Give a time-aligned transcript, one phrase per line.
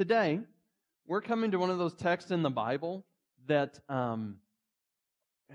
[0.00, 0.40] today,
[1.06, 3.04] we're coming to one of those texts in the Bible
[3.48, 4.36] that, um,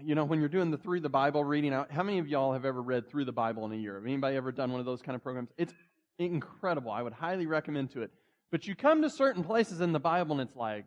[0.04, 2.54] you know, when you're doing the through the Bible reading out, how many of y'all
[2.54, 3.96] have ever read through the Bible in a year?
[3.96, 5.50] Have anybody ever done one of those kind of programs?
[5.58, 5.74] It's
[6.20, 6.92] incredible.
[6.92, 8.12] I would highly recommend to it.
[8.52, 10.86] But you come to certain places in the Bible and it's like,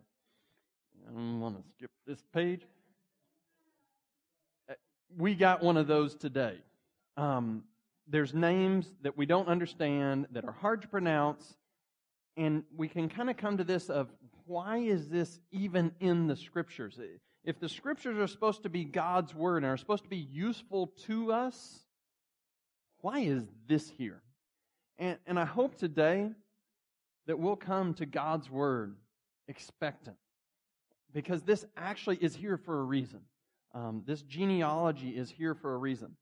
[1.09, 2.63] I want to skip this page.
[4.71, 4.75] Uh,
[5.17, 6.59] we got one of those today.
[7.17, 7.65] Um,
[8.07, 11.57] there's names that we don't understand that are hard to pronounce,
[12.39, 14.09] and we can kind of come to this of
[14.47, 16.99] why is this even in the scriptures?
[17.45, 20.93] If the scriptures are supposed to be God's word and are supposed to be useful
[21.07, 21.81] to us,
[23.01, 24.23] why is this here?
[24.99, 26.31] And, and I hope today
[27.27, 28.97] that we'll come to God's word
[29.49, 30.17] expectant
[31.13, 33.21] because this actually is here for a reason.
[33.75, 36.17] Um, this genealogy is here for a reason.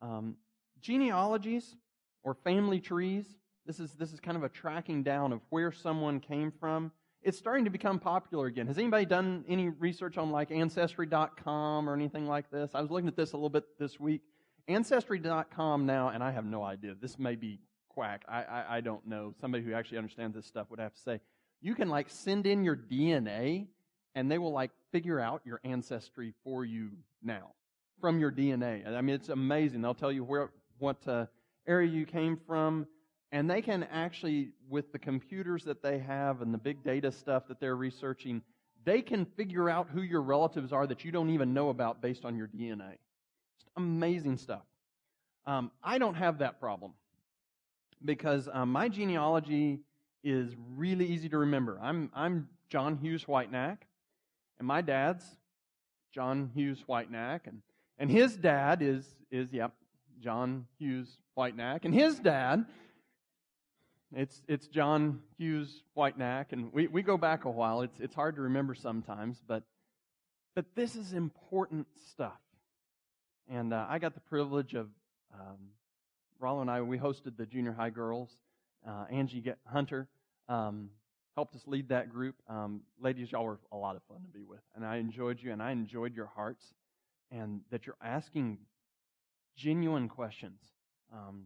[0.00, 0.36] Um,
[0.80, 1.76] genealogies
[2.22, 3.26] or family trees,
[3.66, 6.92] this is, this is kind of a tracking down of where someone came from.
[7.22, 8.66] It's starting to become popular again.
[8.66, 12.72] Has anybody done any research on like Ancestry.com or anything like this?
[12.74, 14.22] I was looking at this a little bit this week.
[14.66, 16.94] Ancestry.com now, and I have no idea.
[17.00, 18.24] This may be quack.
[18.28, 19.34] I, I, I don't know.
[19.40, 21.20] Somebody who actually understands this stuff would have to say.
[21.60, 23.66] You can like send in your DNA
[24.14, 26.90] and they will like figure out your ancestry for you
[27.22, 27.52] now
[28.00, 28.86] from your DNA.
[28.86, 29.80] I mean, it's amazing.
[29.80, 31.26] They'll tell you where, what uh,
[31.66, 32.86] area you came from,
[33.32, 37.48] and they can actually, with the computers that they have and the big data stuff
[37.48, 38.42] that they're researching,
[38.84, 42.24] they can figure out who your relatives are that you don't even know about based
[42.24, 42.98] on your DNA.
[43.76, 44.62] Amazing stuff.
[45.46, 46.92] Um, I don't have that problem
[48.04, 49.80] because um, my genealogy
[50.22, 51.80] is really easy to remember.
[51.82, 53.86] I'm, I'm John Hughes Whitenack.
[54.58, 55.24] And my dad's
[56.12, 57.62] John Hughes Whitenack, and,
[57.98, 59.72] and his dad is, is, yep,
[60.20, 61.84] John Hughes Whitenack.
[61.84, 62.66] And his dad,
[64.14, 67.82] it's, it's John Hughes Whitenack, and we, we go back a while.
[67.82, 69.62] It's, it's hard to remember sometimes, but,
[70.54, 72.40] but this is important stuff.
[73.48, 74.88] And uh, I got the privilege of,
[75.32, 75.58] um,
[76.38, 78.30] Rollo and I, we hosted the junior high girls.
[78.86, 80.08] Uh, Angie Hunter
[80.48, 80.90] um,
[81.36, 82.34] helped us lead that group.
[82.48, 85.52] Um, ladies, y'all were a lot of fun to be with, and I enjoyed you,
[85.52, 86.64] and I enjoyed your hearts,
[87.30, 88.58] and that you're asking
[89.56, 90.60] genuine questions,
[91.12, 91.44] um,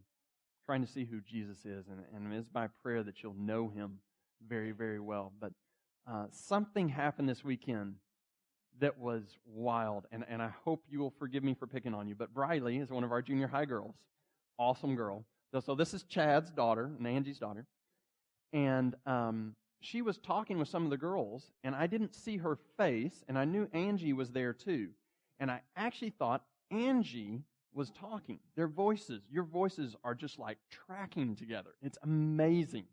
[0.66, 4.00] trying to see who Jesus is, and, and it's my prayer that you'll know him
[4.46, 5.32] very, very well.
[5.40, 5.52] But
[6.10, 7.94] uh, something happened this weekend
[8.80, 12.14] that was wild, and, and I hope you will forgive me for picking on you.
[12.14, 13.94] But Briley is one of our junior high girls,
[14.58, 15.24] awesome girl.
[15.52, 17.64] So, so this is Chad's daughter and Angie's daughter,
[18.52, 22.58] and um, she was talking with some of the girls, and I didn't see her
[22.76, 24.88] face, and I knew Angie was there too.
[25.38, 27.42] And I actually thought Angie
[27.76, 28.38] was talking.
[28.56, 31.70] Their voices, your voices are just like tracking together.
[31.82, 32.84] It's amazing.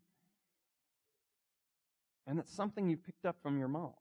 [2.26, 3.94] And it's something you picked up from your mom.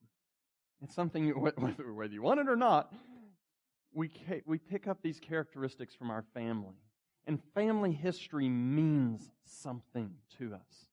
[0.84, 1.34] It's something, you,
[1.96, 2.94] whether you want it or not,
[3.94, 4.12] we,
[4.46, 6.76] we pick up these characteristics from our family.
[7.26, 10.88] And family history means something to us.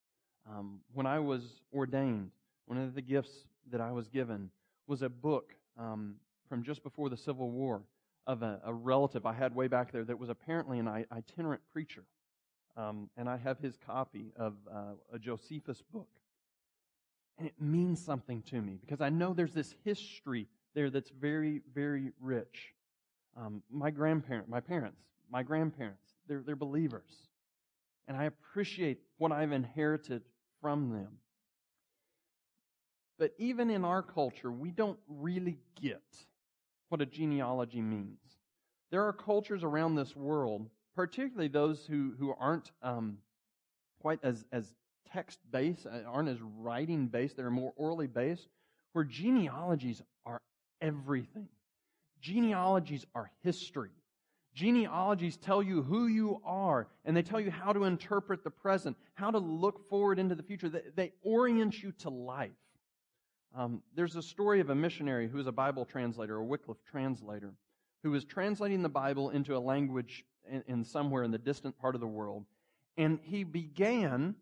[0.48, 2.30] Um, when I was ordained,
[2.66, 4.50] one of the gifts that I was given
[4.86, 6.14] was a book um,
[6.48, 7.82] from just before the Civil War
[8.30, 12.04] of a, a, relative I had way back there that was apparently an itinerant preacher.
[12.76, 16.08] Um, and I have his copy of uh, a Josephus book.
[17.38, 21.62] And it means something to me because I know there's this history there that's very,
[21.74, 22.72] very rich.
[23.36, 27.10] Um, my grandparents, my parents, my grandparents, they're, they're believers.
[28.06, 30.22] And I appreciate what I've inherited
[30.60, 31.18] from them.
[33.18, 36.00] But even in our culture, we don't really get
[36.90, 38.18] what a genealogy means.
[38.90, 43.18] There are cultures around this world, particularly those who, who aren't um,
[44.00, 44.74] quite as, as
[45.12, 48.48] text based, uh, aren't as writing based, they're more orally based,
[48.92, 50.42] where genealogies are
[50.80, 51.48] everything.
[52.20, 53.90] Genealogies are history.
[54.52, 58.96] Genealogies tell you who you are, and they tell you how to interpret the present,
[59.14, 60.68] how to look forward into the future.
[60.68, 62.50] They, they orient you to life.
[63.56, 67.52] Um, there's a story of a missionary who is a Bible translator, a Wycliffe translator,
[68.02, 71.94] who was translating the Bible into a language in, in somewhere in the distant part
[71.94, 72.44] of the world.
[72.96, 74.36] And he began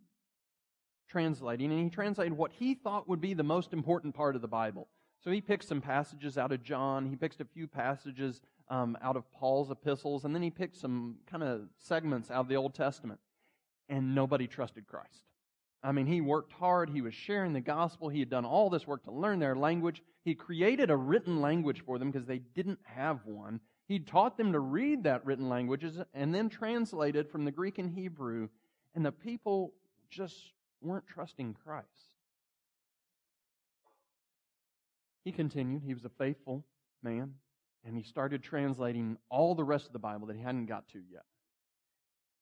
[1.08, 4.49] translating, and he translated what he thought would be the most important part of the
[4.49, 4.88] Bible.
[5.20, 9.16] So he picked some passages out of John, he picked a few passages um, out
[9.16, 12.75] of Paul's epistles, and then he picked some kind of segments out of the Old
[12.75, 13.20] Testament.
[13.88, 15.27] And nobody trusted Christ.
[15.82, 16.90] I mean, he worked hard.
[16.90, 18.08] He was sharing the gospel.
[18.08, 20.02] He had done all this work to learn their language.
[20.25, 23.60] He created a written language for them because they didn't have one.
[23.86, 27.90] He taught them to read that written language and then translated from the Greek and
[27.90, 28.48] Hebrew.
[28.94, 29.72] And the people
[30.10, 30.36] just
[30.82, 31.86] weren't trusting Christ.
[35.28, 35.82] he continued.
[35.84, 36.64] He was a faithful
[37.02, 37.34] man,
[37.84, 41.02] and he started translating all the rest of the Bible that he hadn't got to
[41.12, 41.25] yet.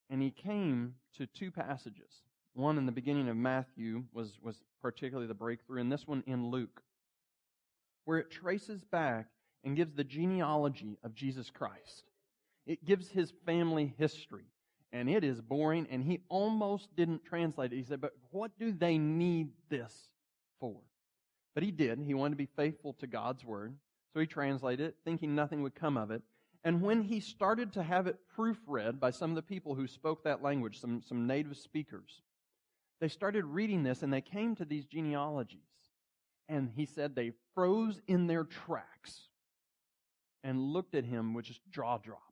[0.08, 2.22] And he came to two passages.
[2.56, 6.50] One in the beginning of Matthew was, was particularly the breakthrough, and this one in
[6.50, 6.82] Luke,
[8.06, 9.26] where it traces back
[9.62, 12.04] and gives the genealogy of Jesus Christ.
[12.66, 14.46] It gives his family history.
[14.90, 17.76] And it is boring, and he almost didn't translate it.
[17.76, 20.08] He said, But what do they need this
[20.58, 20.76] for?
[21.54, 21.98] But he did.
[21.98, 23.74] He wanted to be faithful to God's word.
[24.14, 26.22] So he translated it, thinking nothing would come of it.
[26.64, 30.24] And when he started to have it proofread by some of the people who spoke
[30.24, 32.22] that language, some, some native speakers,
[33.00, 35.60] they started reading this and they came to these genealogies.
[36.48, 39.28] And he said they froze in their tracks
[40.44, 42.22] and looked at him with just jaw dropped.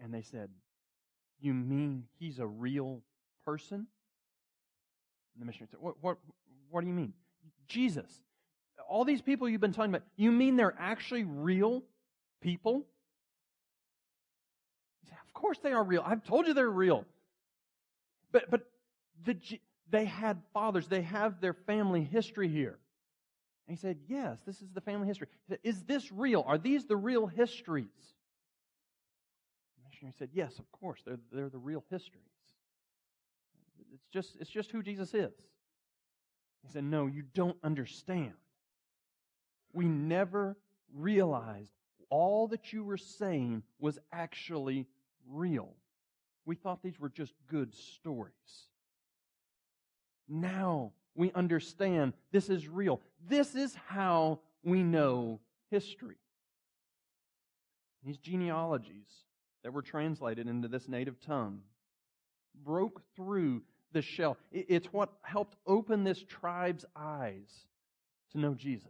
[0.00, 0.50] And they said,
[1.40, 3.02] You mean he's a real
[3.44, 3.76] person?
[3.76, 3.86] And
[5.40, 6.18] the missionary said, What, what,
[6.70, 7.12] what do you mean?
[7.68, 8.10] Jesus.
[8.88, 11.82] All these people you've been talking about, you mean they're actually real
[12.40, 12.86] people?
[15.38, 16.02] Course they are real.
[16.04, 17.04] I've told you they're real.
[18.32, 18.62] But, but
[19.24, 19.36] the,
[19.88, 22.76] they had fathers, they have their family history here.
[23.68, 25.28] And he said, Yes, this is the family history.
[25.48, 26.44] Said, is this real?
[26.44, 27.86] Are these the real histories?
[29.76, 31.00] The missionary said, Yes, of course.
[31.06, 32.24] They're, they're the real histories.
[33.94, 35.32] It's just, it's just who Jesus is.
[36.64, 38.32] He said, No, you don't understand.
[39.72, 40.56] We never
[40.92, 41.70] realized
[42.10, 44.88] all that you were saying was actually
[45.30, 45.74] real.
[46.44, 48.32] We thought these were just good stories.
[50.28, 53.00] Now we understand this is real.
[53.28, 55.40] This is how we know
[55.70, 56.16] history.
[58.04, 59.08] These genealogies
[59.62, 61.60] that were translated into this native tongue
[62.64, 64.36] broke through the shell.
[64.52, 67.66] It's what helped open this tribe's eyes
[68.32, 68.88] to know Jesus.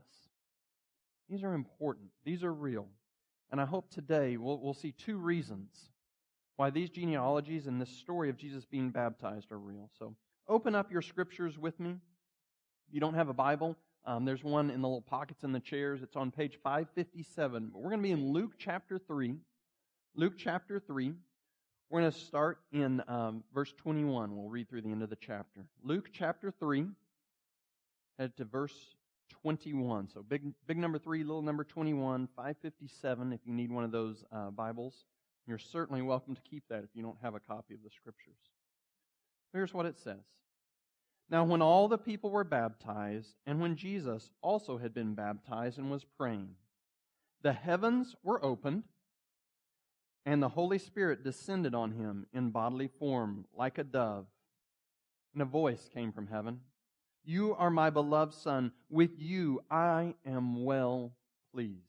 [1.29, 2.09] These are important.
[2.25, 2.87] These are real.
[3.51, 5.71] And I hope today we'll, we'll see two reasons
[6.59, 9.89] why these genealogies and this story of Jesus being baptized are real.
[9.97, 10.17] So
[10.49, 11.91] open up your scriptures with me.
[11.91, 15.61] If you don't have a Bible, um, there's one in the little pockets in the
[15.61, 16.03] chairs.
[16.03, 17.71] It's on page 557.
[17.73, 19.37] But we're going to be in Luke chapter 3.
[20.17, 21.13] Luke chapter 3.
[21.91, 24.37] We're going to start in um, verse 21.
[24.37, 25.65] We'll read through the end of the chapter.
[25.85, 26.87] Luke chapter 3,
[28.19, 28.75] head to verse
[29.43, 30.09] 21.
[30.13, 34.25] So big, big number 3, little number 21, 557 if you need one of those
[34.33, 35.05] uh, Bibles.
[35.49, 38.37] You're certainly welcome to keep that if you don't have a copy of the Scriptures.
[39.53, 40.23] Here's what it says.
[41.31, 45.91] Now, when all the people were baptized, and when Jesus also had been baptized and
[45.91, 46.51] was praying,
[47.43, 48.85] the heavens were opened
[50.29, 54.27] and the Holy Spirit descended on him in bodily form like a dove.
[55.33, 56.61] And a voice came from heaven
[57.25, 58.73] You are my beloved Son.
[58.91, 61.15] With you I am well
[61.55, 61.81] pleased.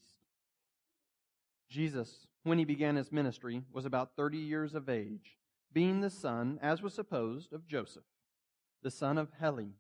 [1.70, 5.38] Jesus, when he began his ministry, was about 30 years of age,
[5.74, 8.04] being the son, as was supposed, of Joseph,
[8.82, 9.74] the son of Heli,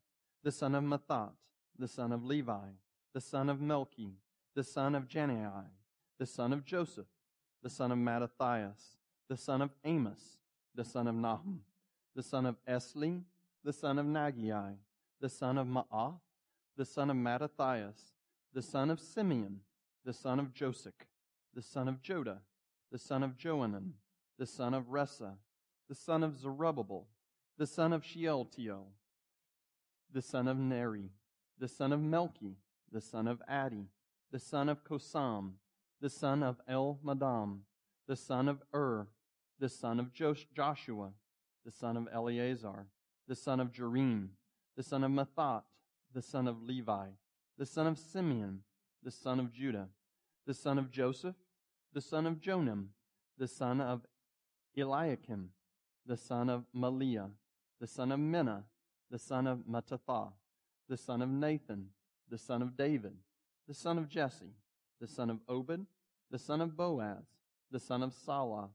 [0.44, 1.32] the son of Matthat,
[1.78, 2.70] the son of Levi,
[3.14, 4.14] the son of Melchi,
[4.56, 5.66] the son of Jannai,
[6.18, 7.08] the son of Joseph
[7.62, 8.98] the son of Mattathias,
[9.28, 10.40] the son of Amos,
[10.76, 11.62] the son of Nahum,
[12.16, 13.24] the son of Esli,
[13.64, 14.76] the son of Naggai,
[15.20, 16.20] the son of Maath,
[16.78, 18.13] the son of Mattathias,
[18.54, 19.60] the son of Simeon,
[20.06, 21.08] the son of Josech,
[21.54, 22.38] the son of Joda,
[22.91, 23.93] the son of Joanan,
[24.38, 25.34] the son of Rhesa,
[25.88, 27.08] the son of Zerubbabel,
[27.58, 28.88] the son of Shealtiel,
[30.12, 31.12] the son of Neri,
[31.60, 32.55] the son of Melchi,
[32.91, 33.88] the son of Addi,
[34.31, 35.53] the son of Cosam,
[36.01, 37.60] the son of Elmadam,
[38.08, 39.08] the son of Ur,
[39.60, 41.12] the son of Joshua,
[41.65, 42.88] the son of Eleazar,
[43.27, 44.29] the son of Jorim,
[44.75, 45.63] the son of Matthat,
[46.13, 47.08] the son of Levi,
[47.58, 48.62] the son of Simeon,
[49.03, 49.89] the son of Judah,
[50.48, 51.36] the son of Joseph,
[51.93, 52.88] the son of Jonam,
[53.38, 54.01] the son of
[54.77, 55.50] Eliakim,
[56.05, 57.29] the son of Melea,
[57.79, 58.63] the son of Menna,
[59.10, 60.31] the son of Mattatha,
[60.88, 61.88] the son of Nathan,
[62.29, 63.13] the son of David,
[63.67, 64.53] the son of Jesse,
[65.00, 65.86] the son of Obed,
[66.29, 67.24] the son of Boaz,
[67.72, 68.69] the son of Salah,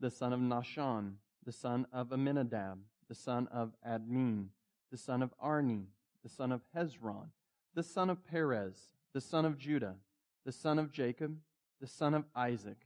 [0.00, 2.78] the son of Nahshon, the son of Amminadab,
[3.08, 4.46] the son of Admin,
[4.90, 5.88] the son of Arni,
[6.22, 7.28] the son of Hezron,
[7.74, 9.96] the son of Perez, the son of Judah,
[10.44, 11.36] the son of Jacob,
[11.84, 12.78] the son of Isaac,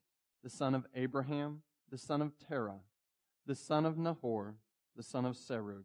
[0.42, 2.80] the son of Abraham, the son of Terah,
[3.46, 4.56] the son of Nahor,
[4.96, 5.84] the son of Serug,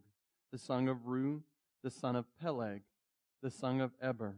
[0.52, 1.44] the son of Reu,
[1.84, 2.82] the son of Peleg,
[3.44, 4.38] the son of Eber,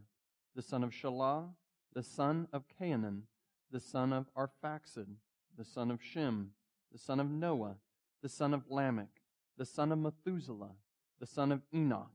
[0.54, 1.54] the son of Shelah,
[1.94, 3.22] the son of Cainan,
[3.70, 5.08] the son of Arphaxad,
[5.56, 6.50] the son of Shem,
[6.92, 7.76] the son of Noah,
[8.20, 9.22] the son of Lamech,
[9.56, 10.76] the son of Methuselah,
[11.18, 12.12] the son of Enoch,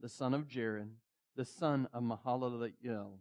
[0.00, 0.92] the son of Jared,
[1.36, 3.18] the son of Mahalaleel,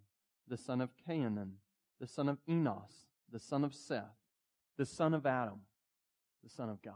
[0.48, 1.55] the son of Cainan,
[1.99, 4.03] the son of Enos, the son of Seth,
[4.77, 5.61] the son of Adam,
[6.43, 6.93] the son of God.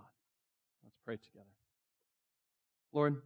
[0.83, 1.45] Let's pray together.
[2.91, 3.21] Lord,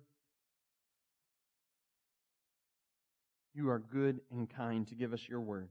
[3.53, 5.69] you are good and kind to give us your word.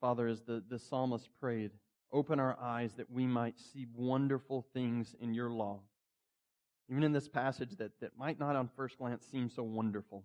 [0.00, 1.70] Father, as the, the psalmist prayed,
[2.12, 5.80] open our eyes that we might see wonderful things in your law.
[6.90, 10.24] Even in this passage that, that might not on first glance seem so wonderful.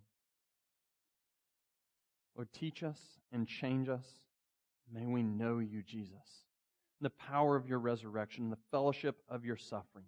[2.40, 2.98] Lord, teach us
[3.34, 4.06] and change us.
[4.90, 6.46] May we know you, Jesus.
[7.02, 10.06] The power of your resurrection, the fellowship of your suffering,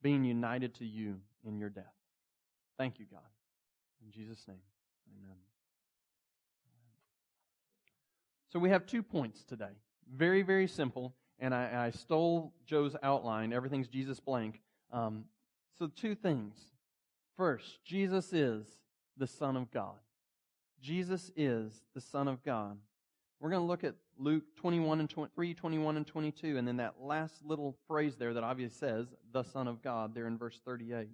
[0.00, 1.96] being united to you in your death.
[2.78, 3.26] Thank you, God.
[4.04, 4.60] In Jesus' name,
[5.18, 5.34] amen.
[8.52, 9.74] So we have two points today.
[10.14, 11.12] Very, very simple.
[11.40, 13.52] And I, I stole Joe's outline.
[13.52, 14.60] Everything's Jesus blank.
[14.92, 15.24] Um,
[15.76, 16.54] so, two things.
[17.36, 18.64] First, Jesus is
[19.16, 19.96] the Son of God.
[20.80, 22.78] Jesus is the Son of God.
[23.40, 26.94] We're going to look at Luke 21 and 23, 21 and 22, and then that
[27.00, 31.08] last little phrase there that obviously says, the Son of God, there in verse 38.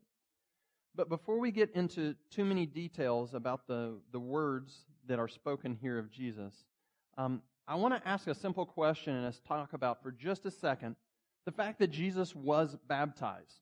[0.95, 5.77] But before we get into too many details about the, the words that are spoken
[5.81, 6.55] here of Jesus,
[7.19, 10.51] um, I want to ask a simple question and us talk about for just a
[10.51, 10.97] second
[11.45, 13.61] the fact that Jesus was baptized.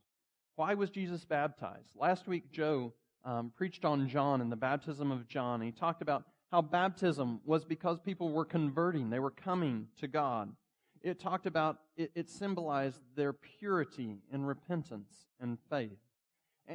[0.57, 1.97] Why was Jesus baptized?
[1.97, 2.93] Last week, Joe
[3.25, 5.61] um, preached on John and the baptism of John.
[5.61, 10.53] He talked about how baptism was because people were converting, they were coming to God.
[11.01, 15.11] It talked about, it, it symbolized their purity and repentance
[15.41, 15.99] and faith.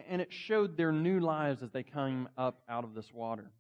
[0.09, 3.51] And it showed their new lives as they came up out of this water.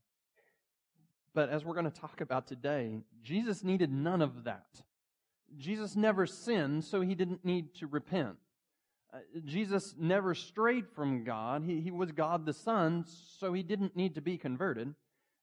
[1.33, 4.81] But as we're going to talk about today, Jesus needed none of that.
[5.55, 8.37] Jesus never sinned, so he didn't need to repent.
[9.13, 11.63] Uh, Jesus never strayed from God.
[11.63, 13.05] He, he was God the Son,
[13.39, 14.93] so he didn't need to be converted.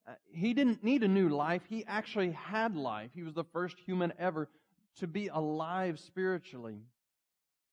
[0.07, 1.63] Uh, he didn't need a new life.
[1.69, 3.11] He actually had life.
[3.15, 4.51] He was the first human ever
[4.97, 6.83] to be alive spiritually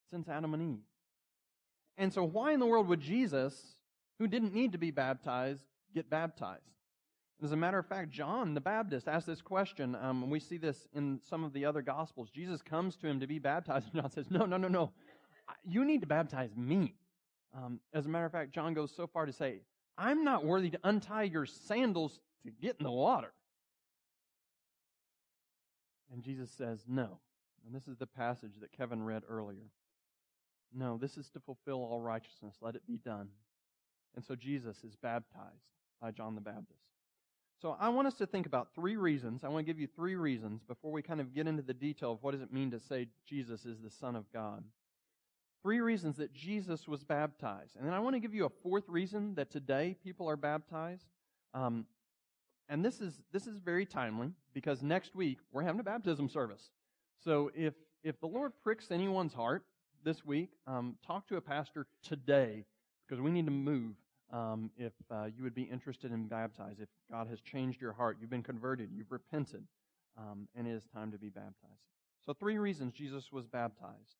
[0.10, 0.84] since Adam and Eve.
[1.98, 3.76] And so, why in the world would Jesus,
[4.18, 6.64] who didn't need to be baptized, get baptized?
[7.44, 9.96] As a matter of fact, John the Baptist asked this question.
[9.96, 12.30] Um, we see this in some of the other Gospels.
[12.30, 14.92] Jesus comes to him to be baptized, and John says, No, no, no, no
[15.64, 16.96] you need to baptize me.
[17.56, 19.62] Um, as a matter of fact, John goes so far to say,
[19.98, 23.34] I'm not worthy to untie your sandals to get in the water.
[26.12, 27.20] And Jesus says, No.
[27.66, 29.70] And this is the passage that Kevin read earlier.
[30.74, 32.56] No, this is to fulfill all righteousness.
[32.62, 33.28] Let it be done.
[34.16, 35.70] And so Jesus is baptized
[36.02, 36.80] by John the Baptist.
[37.62, 39.44] So I want us to think about three reasons.
[39.44, 42.14] I want to give you three reasons before we kind of get into the detail
[42.14, 44.64] of what does it mean to say Jesus is the Son of God.
[45.64, 47.76] Three reasons that Jesus was baptized.
[47.78, 51.06] And then I want to give you a fourth reason that today people are baptized.
[51.54, 51.86] Um,
[52.68, 56.72] and this is, this is very timely because next week we're having a baptism service.
[57.24, 59.64] So if, if the Lord pricks anyone's heart
[60.04, 62.66] this week, um, talk to a pastor today
[63.08, 63.94] because we need to move
[64.32, 66.80] um, if uh, you would be interested in baptized.
[66.80, 69.64] If God has changed your heart, you've been converted, you've repented,
[70.18, 71.84] um, and it is time to be baptized.
[72.26, 74.16] So three reasons Jesus was baptized.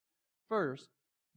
[0.50, 0.90] First,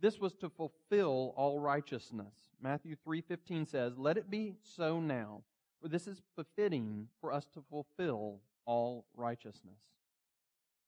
[0.05, 2.35] this was to fulfill all righteousness.
[2.61, 5.45] Matthew 3:15 says, "Let it be so now,
[5.81, 9.81] for this is befitting for us to fulfill all righteousness."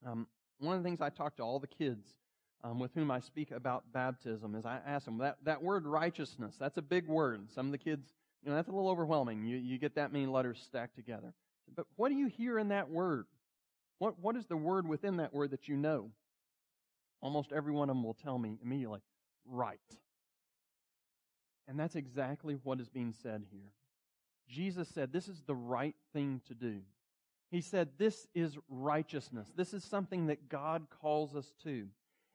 [0.04, 2.20] Um, one of the things I talk to all the kids
[2.62, 6.58] um, with whom I speak about baptism is I ask them that that word righteousness.
[6.58, 7.50] That's a big word.
[7.50, 9.46] Some of the kids, you know, that's a little overwhelming.
[9.46, 11.32] You you get that many letters stacked together.
[11.75, 13.26] But what do you hear in that word?
[13.99, 16.11] What what is the word within that word that you know?
[17.20, 19.00] Almost every one of them will tell me immediately,
[19.46, 19.80] right.
[21.68, 23.73] And that's exactly what is being said here.
[24.49, 26.80] Jesus said this is the right thing to do.
[27.50, 29.49] He said this is righteousness.
[29.56, 31.87] This is something that God calls us to.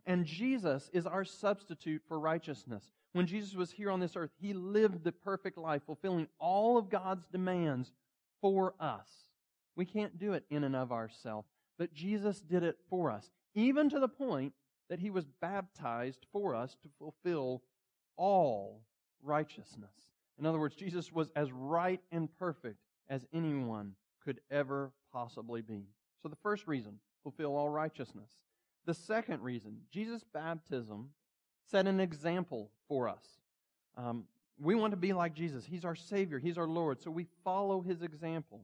[0.05, 2.89] And Jesus is our substitute for righteousness.
[3.13, 6.89] When Jesus was here on this earth, he lived the perfect life, fulfilling all of
[6.89, 7.91] God's demands
[8.41, 9.07] for us.
[9.75, 11.47] We can't do it in and of ourselves,
[11.77, 14.53] but Jesus did it for us, even to the point
[14.91, 17.63] that he was baptized for us to fulfill
[18.17, 18.81] all
[19.23, 19.95] righteousness.
[20.37, 22.75] In other words, Jesus was as right and perfect
[23.09, 25.87] as anyone could ever possibly be.
[26.21, 28.31] So the first reason, fulfill all righteousness.
[28.85, 31.11] The second reason, Jesus' baptism
[31.69, 33.23] set an example for us.
[33.95, 34.25] Um,
[34.59, 35.63] we want to be like Jesus.
[35.63, 36.37] He's our Savior.
[36.37, 37.01] He's our Lord.
[37.01, 38.59] So we follow His example.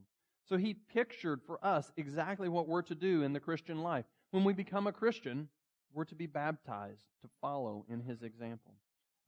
[0.46, 4.04] So He pictured for us exactly what we're to do in the Christian life.
[4.30, 5.48] When we become a Christian,
[5.92, 8.74] we're to be baptized to follow in his example.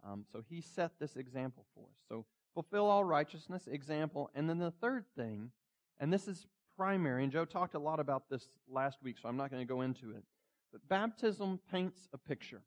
[0.04, 1.98] Um, so he set this example for us.
[2.08, 2.24] So
[2.54, 4.30] fulfill all righteousness, example.
[4.34, 5.50] And then the third thing,
[5.98, 9.36] and this is primary, and Joe talked a lot about this last week, so I'm
[9.36, 10.24] not going to go into it.
[10.72, 12.62] But baptism paints a picture.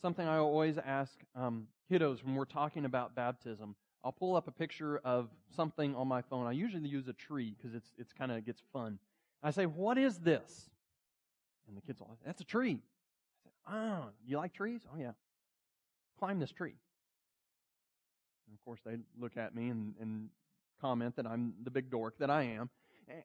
[0.00, 3.74] Something I always ask um, kiddos when we're talking about baptism.
[4.04, 6.46] I'll pull up a picture of something on my phone.
[6.46, 8.98] I usually use a tree because it's it's kind of gets fun.
[9.42, 10.68] I say, "What is this?"
[11.66, 12.80] And the kids will, "That's a tree."
[13.66, 14.82] "Oh, you like trees?
[14.92, 15.12] Oh yeah.
[16.18, 16.74] Climb this tree."
[18.46, 20.28] And of course, they look at me and, and
[20.80, 22.70] comment that I'm the big dork that I am,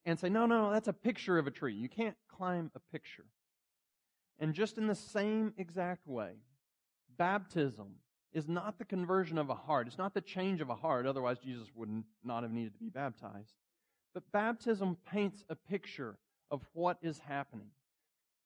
[0.06, 1.74] and say, "No, no, no, that's a picture of a tree.
[1.74, 3.26] You can't climb a picture."
[4.40, 6.32] And just in the same exact way,
[7.18, 7.96] baptism
[8.32, 9.88] is not the conversion of a heart.
[9.88, 11.06] It's not the change of a heart.
[11.06, 13.54] Otherwise, Jesus would not have needed to be baptized.
[14.14, 16.18] But baptism paints a picture
[16.52, 17.72] of what is happening.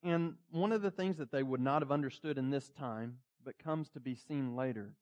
[0.04, 3.58] And one of the things that they would not have understood in this time, but
[3.58, 4.96] comes to be seen later,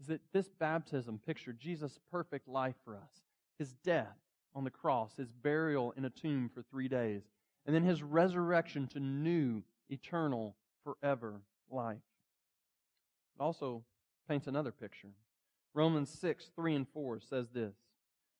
[0.00, 3.22] is that this baptism pictured Jesus' perfect life for us.
[3.58, 4.18] His death
[4.54, 7.22] on the cross, his burial in a tomb for three days,
[7.66, 11.96] and then his resurrection to new, eternal, forever life.
[13.38, 13.82] It also
[14.28, 15.08] paints another picture.
[15.72, 17.74] Romans 6, 3 and 4 says this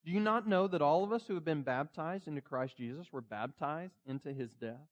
[0.05, 3.13] Do you not know that all of us who have been baptized into Christ Jesus
[3.13, 4.87] were baptized into his death?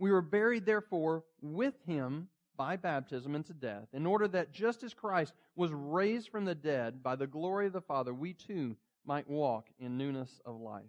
[0.00, 4.94] We were buried, therefore, with him by baptism into death, in order that just as
[4.94, 9.28] Christ was raised from the dead by the glory of the Father, we too might
[9.28, 10.82] walk in newness of life.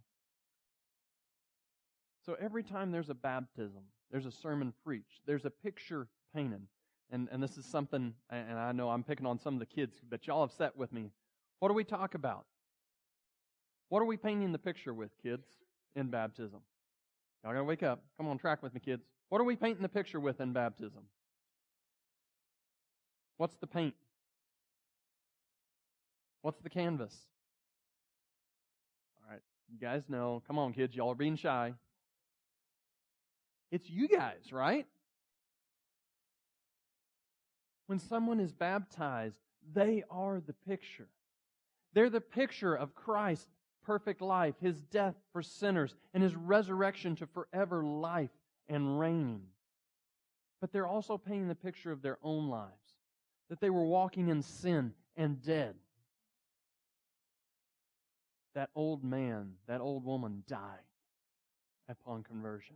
[2.26, 6.62] So every time there's a baptism, there's a sermon preached, there's a picture painted,
[7.12, 9.98] and, and this is something, and I know I'm picking on some of the kids,
[10.10, 11.12] but y'all have sat with me.
[11.60, 12.46] What do we talk about?
[13.90, 15.48] What are we painting the picture with, kids,
[15.96, 16.62] in baptism?
[17.44, 18.04] Y'all gotta wake up.
[18.18, 19.04] Come on, track with me, kids.
[19.30, 21.04] What are we painting the picture with in baptism?
[23.38, 23.96] What's the paint?
[26.42, 27.16] What's the canvas?
[29.24, 30.44] All right, you guys know.
[30.46, 30.96] Come on, kids.
[30.96, 31.74] Y'all are being shy.
[33.72, 34.86] It's you guys, right?
[37.88, 39.38] When someone is baptized,
[39.74, 41.08] they are the picture.
[41.94, 43.48] They're the picture of Christ's
[43.86, 48.30] perfect life, his death for sinners, and his resurrection to forever life
[48.70, 49.42] and reigning.
[50.60, 52.96] But they're also painting the picture of their own lives,
[53.50, 55.76] that they were walking in sin and dead.
[58.54, 60.60] That old man, that old woman died
[61.90, 62.76] upon conversion.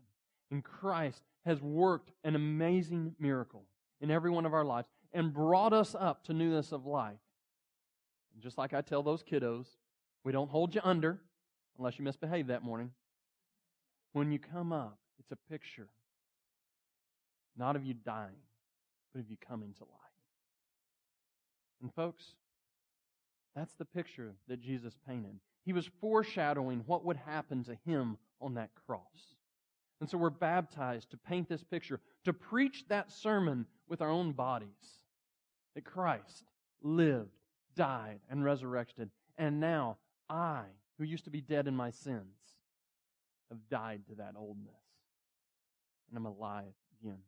[0.52, 3.66] And Christ has worked an amazing miracle
[4.02, 7.20] in every one of our lives and brought us up to newness of life.
[8.34, 9.68] And just like I tell those kiddos,
[10.26, 11.22] we don't hold you under
[11.78, 12.92] unless you misbehave that morning.
[14.12, 15.88] When you come up, it's a picture
[17.58, 18.36] not of you dying,
[19.14, 19.92] but of you coming to life.
[21.82, 22.24] And folks,
[23.56, 25.40] that's the picture that Jesus painted.
[25.64, 29.36] He was foreshadowing what would happen to him on that cross.
[30.02, 34.34] And so we're baptized to paint this picture, to preach that sermon with our own
[34.34, 34.68] bodies
[35.74, 36.44] that Christ
[36.84, 37.32] lived,
[37.76, 39.10] died, and resurrected.
[39.38, 39.98] And now
[40.30, 40.64] I,
[40.98, 42.36] who used to be dead in my sins,
[43.50, 44.74] have died to that oldness.
[46.10, 47.20] And I'm alive again.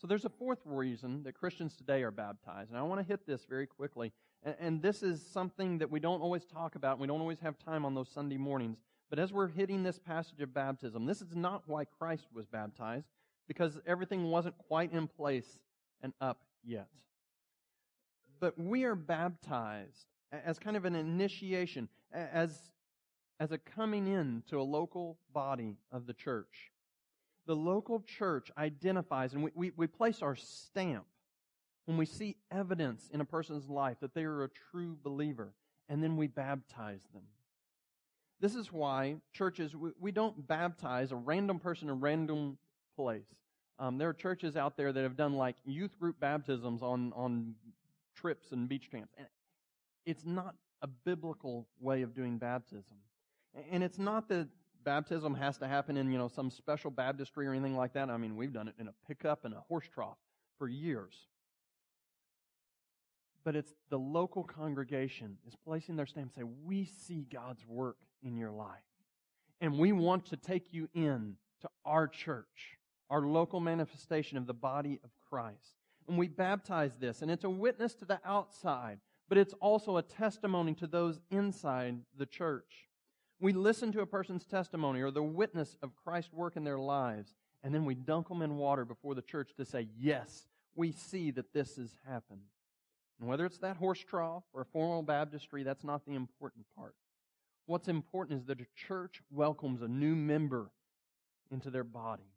[0.00, 2.70] So there's a fourth reason that Christians today are baptized.
[2.70, 4.12] And I want to hit this very quickly.
[4.42, 6.98] And, and this is something that we don't always talk about.
[6.98, 8.78] We don't always have time on those Sunday mornings.
[9.10, 13.08] But as we're hitting this passage of baptism, this is not why Christ was baptized,
[13.48, 15.58] because everything wasn't quite in place
[16.02, 16.88] and up yet
[18.40, 22.56] but we are baptized as kind of an initiation, as,
[23.38, 26.70] as a coming in to a local body of the church.
[27.46, 31.06] The local church identifies, and we, we, we place our stamp
[31.86, 35.52] when we see evidence in a person's life that they are a true believer,
[35.88, 37.24] and then we baptize them.
[38.40, 42.58] This is why churches, we, we don't baptize a random person in a random
[42.96, 43.26] place.
[43.78, 47.54] Um, there are churches out there that have done like youth group baptisms on, on
[48.14, 49.12] trips and beach camps.
[49.16, 49.26] And
[50.06, 52.96] it's not a biblical way of doing baptism.
[53.70, 54.48] And it's not that
[54.84, 58.08] baptism has to happen in, you know, some special baptistry or anything like that.
[58.08, 60.16] I mean, we've done it in a pickup and a horse trough
[60.58, 61.14] for years.
[63.44, 67.96] But it's the local congregation is placing their stamp and say, we see God's work
[68.22, 68.78] in your life.
[69.60, 72.78] And we want to take you in to our church,
[73.10, 77.22] our local manifestation of the body of Christ and we baptize this.
[77.22, 78.98] And it's a witness to the outside,
[79.30, 82.88] but it's also a testimony to those inside the church.
[83.40, 87.32] We listen to a person's testimony or the witness of Christ's work in their lives,
[87.62, 91.30] and then we dunk them in water before the church to say, Yes, we see
[91.30, 92.42] that this has happened.
[93.20, 96.96] And whether it's that horse trough or a formal baptistry, that's not the important part.
[97.66, 100.72] What's important is that a church welcomes a new member
[101.52, 102.32] into their body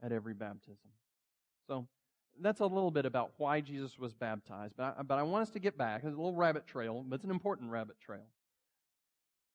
[0.00, 0.90] at every baptism.
[1.66, 1.88] So
[2.40, 4.74] that's a little bit about why Jesus was baptized.
[4.76, 6.02] But I, but I want us to get back.
[6.04, 8.26] It's a little rabbit trail, but it's an important rabbit trail.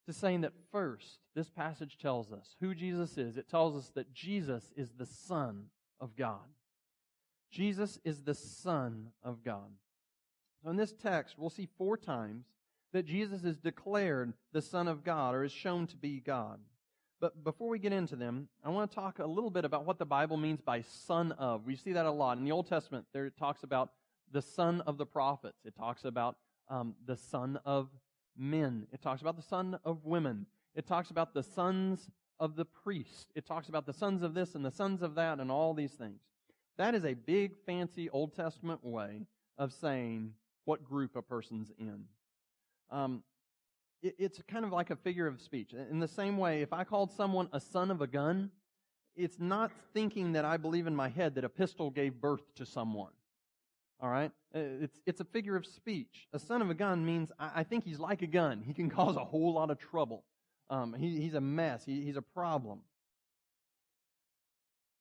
[0.07, 3.37] To saying that first, this passage tells us who Jesus is.
[3.37, 5.67] It tells us that Jesus is the Son
[6.01, 6.39] of God.
[7.51, 9.71] Jesus is the Son of God.
[10.63, 12.45] So in this text, we'll see four times
[12.91, 16.59] that Jesus is declared the Son of God or is shown to be God.
[17.23, 19.97] But before we get into them, I want to talk a little bit about what
[19.97, 21.65] the Bible means by son of.
[21.65, 22.37] We see that a lot.
[22.37, 23.91] In the Old Testament, there it talks about
[24.33, 25.59] the son of the prophets.
[25.63, 26.35] It talks about
[26.67, 27.87] um, the son of
[28.37, 28.87] men.
[28.91, 30.47] It talks about the son of women.
[30.75, 32.09] It talks about the sons
[32.41, 33.31] of the priest.
[33.35, 35.93] It talks about the sons of this and the sons of that and all these
[35.93, 36.19] things.
[36.75, 39.21] That is a big, fancy Old Testament way
[39.57, 40.33] of saying
[40.65, 42.03] what group a person's in.
[42.91, 43.23] Um,
[44.03, 45.73] it's kind of like a figure of speech.
[45.73, 48.51] In the same way, if I called someone a son of a gun,
[49.15, 52.65] it's not thinking that I believe in my head that a pistol gave birth to
[52.65, 53.11] someone.
[54.01, 54.31] All right?
[54.53, 56.27] Uh, it's, it's a figure of speech.
[56.33, 58.61] A son of a gun means I, I think he's like a gun.
[58.65, 60.23] He can cause a whole lot of trouble.
[60.69, 61.85] Um, he, he's a mess.
[61.85, 62.81] He, he's a problem.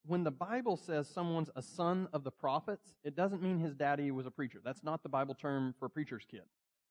[0.05, 4.11] When the Bible says someone's a son of the prophets, it doesn't mean his daddy
[4.11, 4.61] was a preacher.
[4.65, 6.43] That's not the Bible term for a preacher's kid.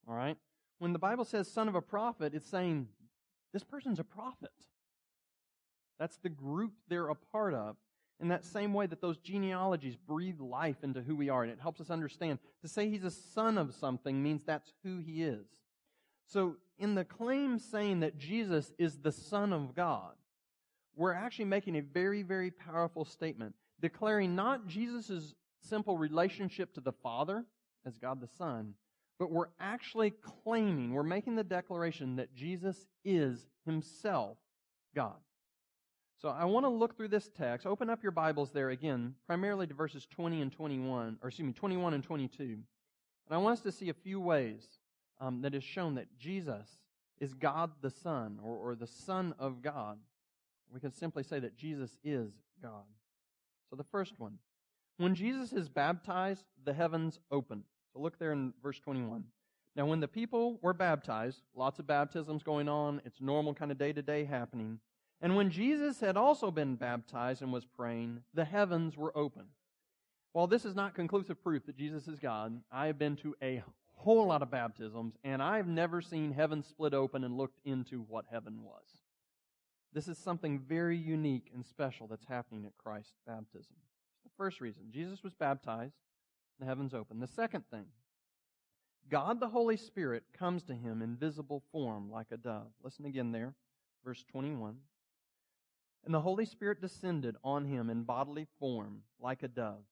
[0.08, 0.38] All right?
[0.82, 2.88] When the Bible says son of a prophet, it's saying
[3.54, 4.50] this person's a prophet.
[6.00, 7.76] That's the group they're a part of.
[8.20, 11.60] In that same way that those genealogies breathe life into who we are, and it
[11.62, 12.40] helps us understand.
[12.64, 15.46] To say he's a son of something means that's who he is.
[16.26, 20.14] So, in the claim saying that Jesus is the Son of God,
[20.96, 26.94] we're actually making a very, very powerful statement, declaring not Jesus' simple relationship to the
[26.94, 27.46] Father
[27.86, 28.74] as God the Son,
[29.22, 34.36] but we're actually claiming, we're making the declaration that Jesus is himself
[34.96, 35.14] God.
[36.18, 37.68] So I want to look through this text.
[37.68, 41.54] Open up your Bibles there again, primarily to verses 20 and 21, or excuse me,
[41.54, 42.44] 21 and 22.
[42.44, 42.64] And
[43.30, 44.66] I want us to see a few ways
[45.20, 46.68] um, that is shown that Jesus
[47.20, 50.00] is God the Son, or, or the Son of God.
[50.74, 52.86] We can simply say that Jesus is God.
[53.70, 54.40] So the first one.
[54.98, 57.66] When Jesus is baptized, the heavens open.
[57.94, 59.24] So look there in verse 21.
[59.76, 63.78] Now, when the people were baptized, lots of baptisms going on, it's normal kind of
[63.78, 64.80] day to day happening.
[65.22, 69.46] And when Jesus had also been baptized and was praying, the heavens were open.
[70.34, 73.64] While this is not conclusive proof that Jesus is God, I have been to a
[73.94, 78.26] whole lot of baptisms, and I've never seen heaven split open and looked into what
[78.32, 78.88] heaven was.
[79.94, 83.76] This is something very unique and special that's happening at Christ's baptism.
[84.24, 84.84] the first reason.
[84.90, 85.96] Jesus was baptized
[86.60, 87.20] the heavens open.
[87.20, 87.86] The second thing,
[89.10, 92.72] God the Holy Spirit comes to him in visible form like a dove.
[92.84, 93.54] Listen again there,
[94.06, 94.76] verse 21.
[96.06, 99.84] And the Holy Spirit descended on him in bodily form like a dove.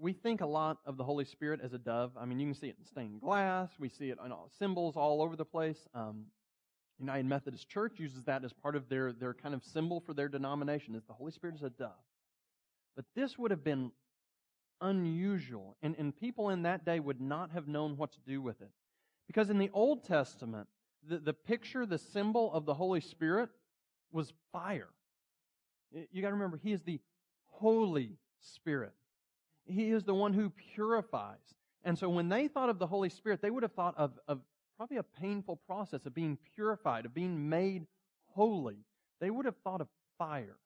[0.00, 2.12] We think a lot of the Holy Spirit as a dove.
[2.16, 3.68] I mean, you can see it in stained glass.
[3.78, 5.78] We see it in all symbols all over the place.
[5.94, 6.26] Um,
[6.98, 10.28] United Methodist Church uses that as part of their, their kind of symbol for their
[10.28, 11.90] denomination, is the Holy Spirit is a dove.
[12.96, 13.92] But this would have been
[14.80, 15.76] unusual.
[15.82, 18.70] And, and people in that day would not have known what to do with it.
[19.26, 20.68] Because in the Old Testament,
[21.06, 23.50] the, the picture, the symbol of the Holy Spirit
[24.10, 24.88] was fire.
[26.12, 27.00] You got to remember, He is the
[27.46, 28.92] Holy Spirit.
[29.66, 31.36] He is the one who purifies.
[31.84, 34.40] And so when they thought of the Holy Spirit, they would have thought of, of
[34.76, 37.86] probably a painful process of being purified, of being made
[38.34, 38.84] holy.
[39.20, 39.88] They would have thought of
[40.18, 40.56] fire.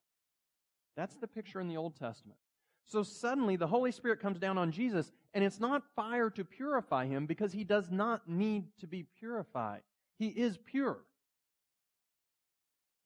[0.96, 2.38] That's the picture in the Old Testament.
[2.86, 7.06] So suddenly the Holy Spirit comes down on Jesus, and it's not fire to purify
[7.06, 9.80] him because he does not need to be purified.
[10.18, 10.98] He is pure.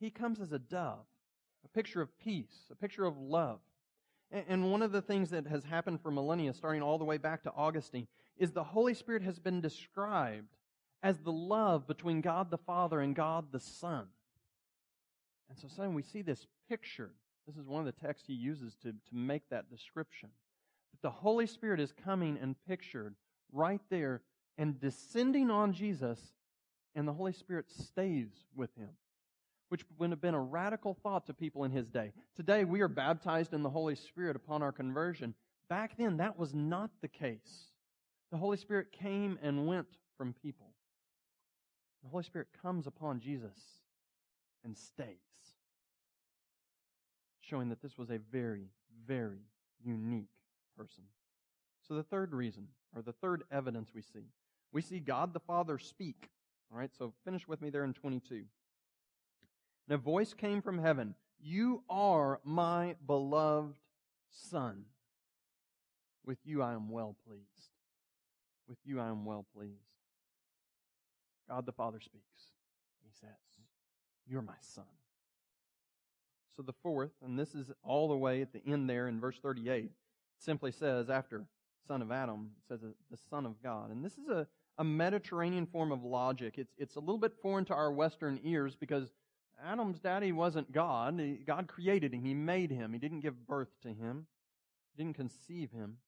[0.01, 1.07] He comes as a dove,
[1.65, 3.61] a picture of peace, a picture of love.
[4.33, 7.45] And one of the things that has happened for millennia, starting all the way back
[7.45, 10.49] to Augustine, is the Holy Spirit has been described
[11.03, 14.07] as the love between God the Father and God the Son.
[15.49, 17.12] And so suddenly we see this picture
[17.46, 20.30] this is one of the texts he uses to, to make that description.
[20.92, 23.14] That the Holy Spirit is coming and pictured
[23.52, 24.22] right there
[24.59, 26.18] and descending on Jesus,
[26.94, 28.88] and the Holy Spirit stays with him,
[29.68, 32.12] which would have been a radical thought to people in his day.
[32.35, 35.35] Today, we are baptized in the Holy Spirit upon our conversion.
[35.68, 37.72] Back then, that was not the case.
[38.32, 40.68] The Holy Spirit came and went from people.
[42.02, 43.59] The Holy Spirit comes upon Jesus
[44.64, 45.26] and stays
[47.48, 48.68] showing that this was a very,
[49.06, 49.46] very
[49.85, 50.30] unique
[50.76, 51.04] person.
[51.87, 54.30] So the third reason, or the third evidence we see,
[54.72, 56.28] we see God the Father speak.
[56.72, 58.35] All right, so finish with me there in 22.
[58.35, 63.78] And a voice came from heaven You are my beloved
[64.30, 64.85] Son.
[66.24, 67.70] With you I am well pleased.
[68.68, 69.72] With you I am well pleased.
[71.48, 72.50] God the Father speaks.
[73.04, 73.30] He says,
[74.26, 74.85] You're my Son.
[76.57, 79.38] So the fourth, and this is all the way at the end there in verse
[79.42, 79.90] 38,
[80.38, 81.45] simply says, after
[81.87, 83.90] son of Adam, it says uh, the Son of God.
[83.90, 84.47] And this is a,
[84.79, 86.55] a Mediterranean form of logic.
[86.57, 89.12] It's, it's a little bit foreign to our Western ears because
[89.64, 91.21] Adam's daddy wasn't God.
[91.47, 92.25] God created him.
[92.25, 92.92] He made him.
[92.92, 94.27] He didn't give birth to him.
[94.95, 95.99] He didn't conceive him.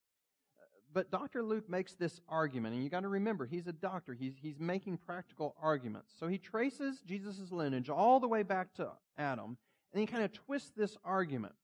[0.58, 1.42] Uh, but Dr.
[1.42, 4.14] Luke makes this argument, and you got to remember, he's a doctor.
[4.14, 6.14] He's, he's making practical arguments.
[6.18, 9.56] So he traces Jesus' lineage all the way back to Adam,
[9.92, 11.54] and he kind of twists this argument.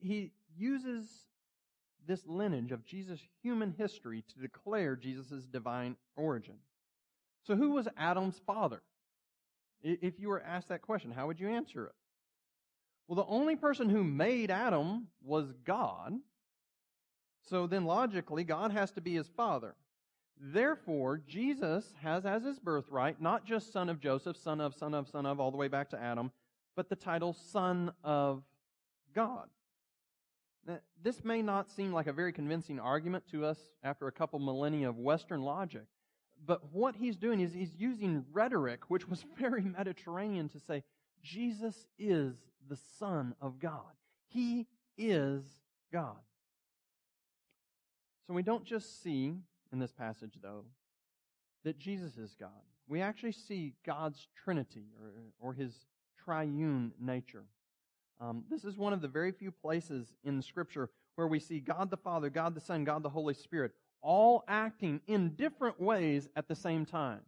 [0.00, 1.06] He uses
[2.06, 6.56] this lineage of Jesus' human history to declare Jesus' divine origin.
[7.46, 8.82] So who was Adam's father?
[9.82, 11.92] If you were asked that question, how would you answer it?
[13.08, 16.14] Well, the only person who made Adam was God.
[17.48, 19.74] So then logically, God has to be his father.
[20.38, 25.08] Therefore, Jesus has as his birthright not just son of Joseph, son of, son of,
[25.08, 26.30] son of, all the way back to Adam,
[26.76, 28.42] but the title Son of
[29.14, 29.48] God.
[30.66, 34.38] Now, this may not seem like a very convincing argument to us after a couple
[34.38, 35.86] millennia of Western logic,
[36.44, 40.82] but what he's doing is he's using rhetoric, which was very Mediterranean, to say
[41.22, 42.34] Jesus is
[42.68, 43.94] the Son of God.
[44.28, 45.42] He is
[45.92, 46.16] God.
[48.26, 49.34] So we don't just see
[49.72, 50.64] in this passage, though,
[51.64, 52.50] that Jesus is God.
[52.86, 55.74] We actually see God's Trinity or, or his
[56.24, 57.44] triune nature.
[58.20, 61.90] Um, this is one of the very few places in Scripture where we see God
[61.90, 66.48] the Father, God the Son, God the Holy Spirit all acting in different ways at
[66.48, 67.20] the same time.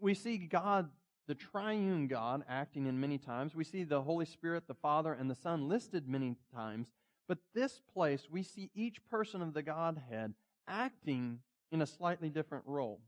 [0.00, 0.88] We see God,
[1.26, 3.54] the triune God, acting in many times.
[3.54, 6.88] We see the Holy Spirit, the Father, and the Son listed many times.
[7.28, 10.34] But this place, we see each person of the Godhead
[10.66, 13.00] acting in a slightly different role.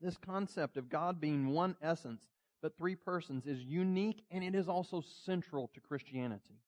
[0.00, 2.22] This concept of God being one essence
[2.64, 6.62] but three persons is unique and it is also central to Christianity.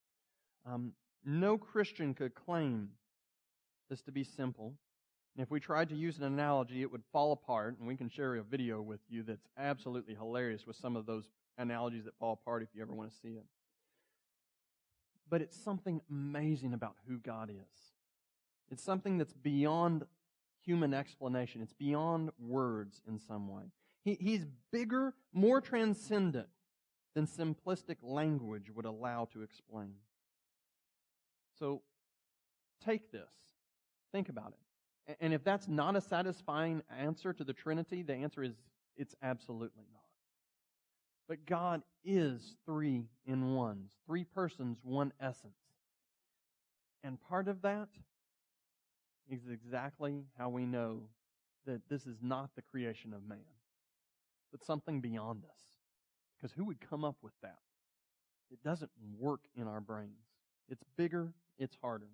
[0.67, 0.93] Um,
[1.25, 2.91] no Christian could claim
[3.89, 4.75] this to be simple.
[5.35, 7.79] And if we tried to use an analogy, it would fall apart.
[7.79, 11.31] And we can share a video with you that's absolutely hilarious with some of those
[11.57, 13.47] analogies that fall apart if you ever want to see it.
[15.31, 17.81] But it's something amazing about who God is.
[18.71, 20.05] It's something that's beyond
[20.63, 21.63] human explanation.
[21.63, 23.73] It's beyond words in some way.
[24.07, 26.47] He, he's bigger, more transcendent
[27.17, 29.95] than simplistic language would allow to explain.
[31.59, 31.83] So
[32.85, 33.29] take this.
[34.13, 34.53] Think about
[35.09, 35.17] it.
[35.21, 38.53] And if that's not a satisfying answer to the Trinity, the answer is
[38.97, 40.03] it's absolutely not.
[41.29, 45.53] But God is three in ones, three persons, one essence.
[47.03, 47.89] And part of that
[49.29, 51.09] is exactly how we know
[51.67, 53.56] that this is not the creation of man
[54.57, 55.61] but something beyond us.
[56.37, 57.59] Because who would come up with that?
[58.51, 60.31] It doesn't work in our brains.
[60.71, 62.09] It's bigger, it's harder.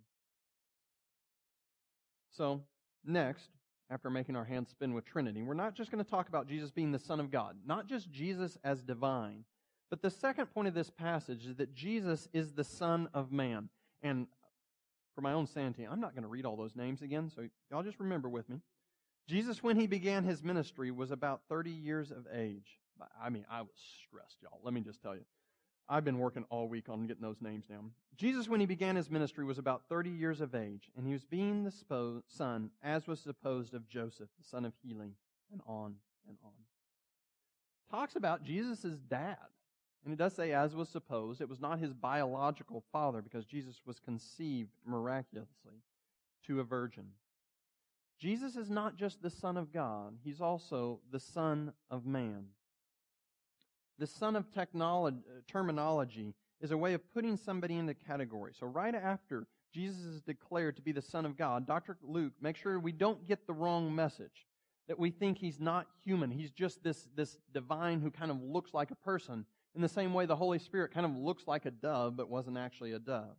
[2.36, 2.62] So,
[3.04, 3.50] next,
[3.90, 6.70] after making our hands spin with Trinity, we're not just going to talk about Jesus
[6.72, 9.44] being the Son of God, not just Jesus as divine,
[9.88, 13.68] but the second point of this passage is that Jesus is the Son of Man.
[14.02, 14.26] And
[15.14, 17.82] for my own sanity, I'm not going to read all those names again, so y'all
[17.84, 18.62] just remember with me.
[19.28, 22.78] Jesus, when he began his ministry, was about 30 years of age.
[23.20, 23.70] I mean, I was
[24.06, 24.60] stressed, y'all.
[24.62, 25.24] Let me just tell you.
[25.88, 27.90] I've been working all week on getting those names down.
[28.16, 31.24] Jesus, when he began his ministry, was about 30 years of age, and he was
[31.24, 35.16] being the son, as was supposed, of Joseph, the son of Heli,
[35.50, 35.96] and on
[36.28, 36.52] and on.
[37.90, 39.36] Talks about Jesus' dad.
[40.04, 41.40] And it does say, as was supposed.
[41.40, 45.82] It was not his biological father, because Jesus was conceived miraculously
[46.46, 47.06] to a virgin.
[48.22, 52.44] Jesus is not just the Son of God, he's also the Son of Man.
[53.98, 58.52] The Son of technology, terminology is a way of putting somebody into category.
[58.56, 61.98] So, right after Jesus is declared to be the Son of God, Dr.
[62.00, 64.46] Luke make sure we don't get the wrong message.
[64.86, 66.30] That we think he's not human.
[66.30, 69.46] He's just this, this divine who kind of looks like a person.
[69.74, 72.56] In the same way, the Holy Spirit kind of looks like a dove, but wasn't
[72.58, 73.36] actually a dove.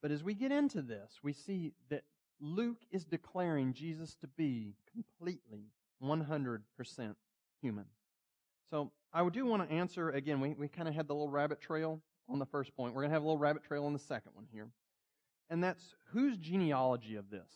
[0.00, 2.04] But as we get into this, we see that
[2.40, 5.66] Luke is declaring Jesus to be completely
[6.02, 6.60] 100%
[7.60, 7.84] human.
[8.70, 10.40] So I do want to answer again.
[10.40, 12.94] We, we kind of had the little rabbit trail on the first point.
[12.94, 14.68] We're going to have a little rabbit trail on the second one here.
[15.50, 17.50] and that's whose genealogy of this?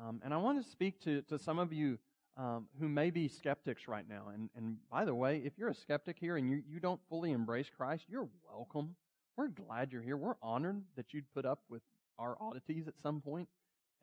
[0.00, 1.98] Um, and I want to speak to, to some of you
[2.36, 4.28] um, who may be skeptics right now.
[4.32, 7.32] And, and by the way, if you're a skeptic here and you, you don't fully
[7.32, 8.94] embrace Christ, you're welcome.
[9.36, 10.16] We're glad you're here.
[10.16, 11.82] We're honored that you'd put up with
[12.18, 13.48] our oddities at some point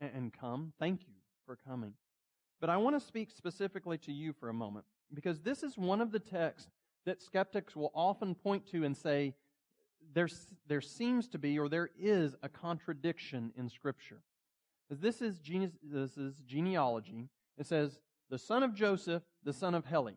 [0.00, 0.72] and, come.
[0.78, 1.14] Thank you
[1.46, 1.94] for coming.
[2.60, 6.00] But I want to speak specifically to you for a moment because this is one
[6.00, 6.70] of the texts
[7.04, 9.34] that skeptics will often point to and say,
[10.14, 10.28] there,
[10.66, 14.22] there seems to be or there is a contradiction in Scripture.
[14.90, 15.40] This is,
[15.92, 17.28] is genealogy.
[17.58, 17.98] It says,
[18.30, 20.16] the son of Joseph, the son of Heli.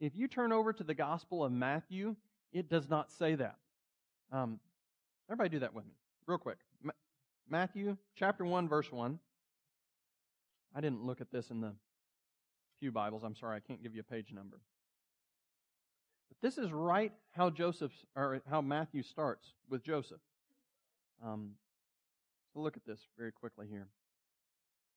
[0.00, 2.16] If you turn over to the Gospel of Matthew,
[2.52, 3.56] it does not say that.
[4.32, 4.58] Um,
[5.28, 5.92] everybody do that with me,
[6.26, 6.58] real quick.
[7.48, 9.18] Ma- Matthew chapter 1, verse 1.
[10.74, 11.72] I didn't look at this in the
[12.80, 13.22] Pew Bibles.
[13.22, 14.60] I'm sorry, I can't give you a page number.
[16.28, 20.20] But this is right how Joseph or how Matthew starts with Joseph.
[21.24, 21.52] Um,
[22.52, 23.88] so look at this very quickly here.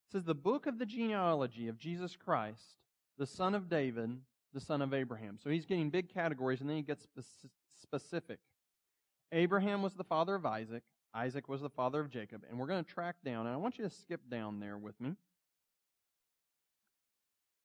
[0.08, 2.76] It says, The book of the genealogy of Jesus Christ,
[3.18, 4.18] the son of David,
[4.54, 5.38] the son of Abraham.
[5.42, 7.08] So he's getting big categories and then he gets
[7.82, 8.40] specific.
[9.32, 10.84] Abraham was the father of Isaac.
[11.14, 12.44] Isaac was the father of Jacob.
[12.50, 15.00] And we're going to track down, and I want you to skip down there with
[15.00, 15.16] me.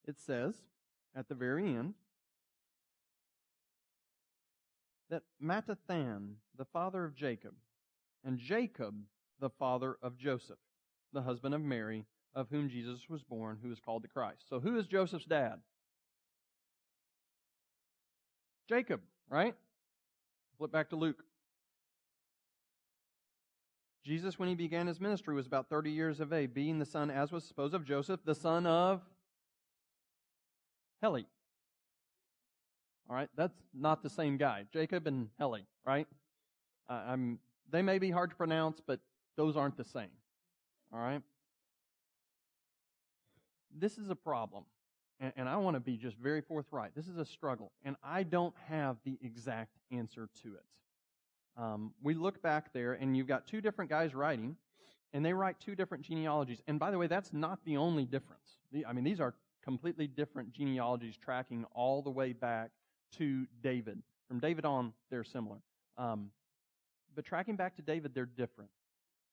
[0.07, 0.57] It says
[1.15, 1.95] at the very end
[5.11, 7.55] that Mattathan, the father of Jacob,
[8.25, 8.95] and Jacob,
[9.41, 10.59] the father of Joseph,
[11.13, 14.49] the husband of Mary, of whom Jesus was born, who is called the Christ.
[14.49, 15.61] So who is Joseph's dad?
[18.69, 19.55] Jacob, right?
[20.57, 21.23] Flip back to Luke.
[24.05, 27.11] Jesus, when he began his ministry, was about 30 years of age, being the son,
[27.11, 29.01] as was supposed, of Joseph, the son of
[31.01, 31.27] Heli.
[33.09, 34.65] All right, that's not the same guy.
[34.73, 36.07] Jacob and Heli, right?
[36.89, 37.17] Uh,
[37.71, 39.01] they may be hard to pronounce, but
[39.37, 40.11] those aren't the same.
[40.93, 41.23] All right?
[43.79, 44.65] this is a problem.
[45.21, 46.93] And, and I want to be just very forthright.
[46.95, 47.73] This is a struggle.
[47.85, 50.65] And I don't have the exact answer to it.
[51.57, 54.57] Um, we look back there, and you've got two different guys writing,
[55.13, 56.63] and they write two different genealogies.
[56.67, 58.59] And by the way, that's not the only difference.
[58.73, 62.71] The, I mean, these are completely different genealogies tracking all the way back
[63.19, 64.03] to David.
[64.29, 65.59] From David on, they're similar.
[65.99, 66.31] Um,
[67.15, 68.71] but tracking back to David, they're different.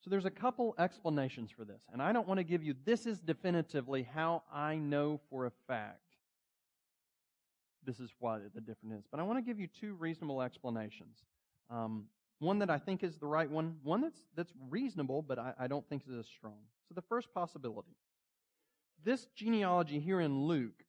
[0.01, 3.05] So there's a couple explanations for this, and I don't want to give you this
[3.05, 5.99] is definitively how I know for a fact
[7.85, 9.05] this is what the difference is.
[9.09, 11.17] But I want to give you two reasonable explanations.
[11.69, 12.05] Um,
[12.39, 15.67] one that I think is the right one, one that's that's reasonable, but I, I
[15.67, 16.59] don't think is as strong.
[16.87, 17.95] So the first possibility.
[19.03, 20.83] This genealogy here in Luke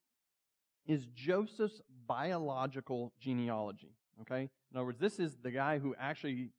[0.86, 3.94] is Joseph's biological genealogy.
[4.22, 4.50] Okay?
[4.70, 6.50] In other words, this is the guy who actually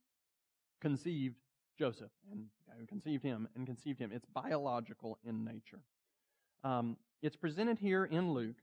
[0.81, 1.35] conceived
[1.77, 2.45] Joseph and
[2.79, 4.11] who conceived him and conceived him.
[4.13, 5.81] It's biological in nature.
[6.63, 8.57] Um, it's presented here in Luke.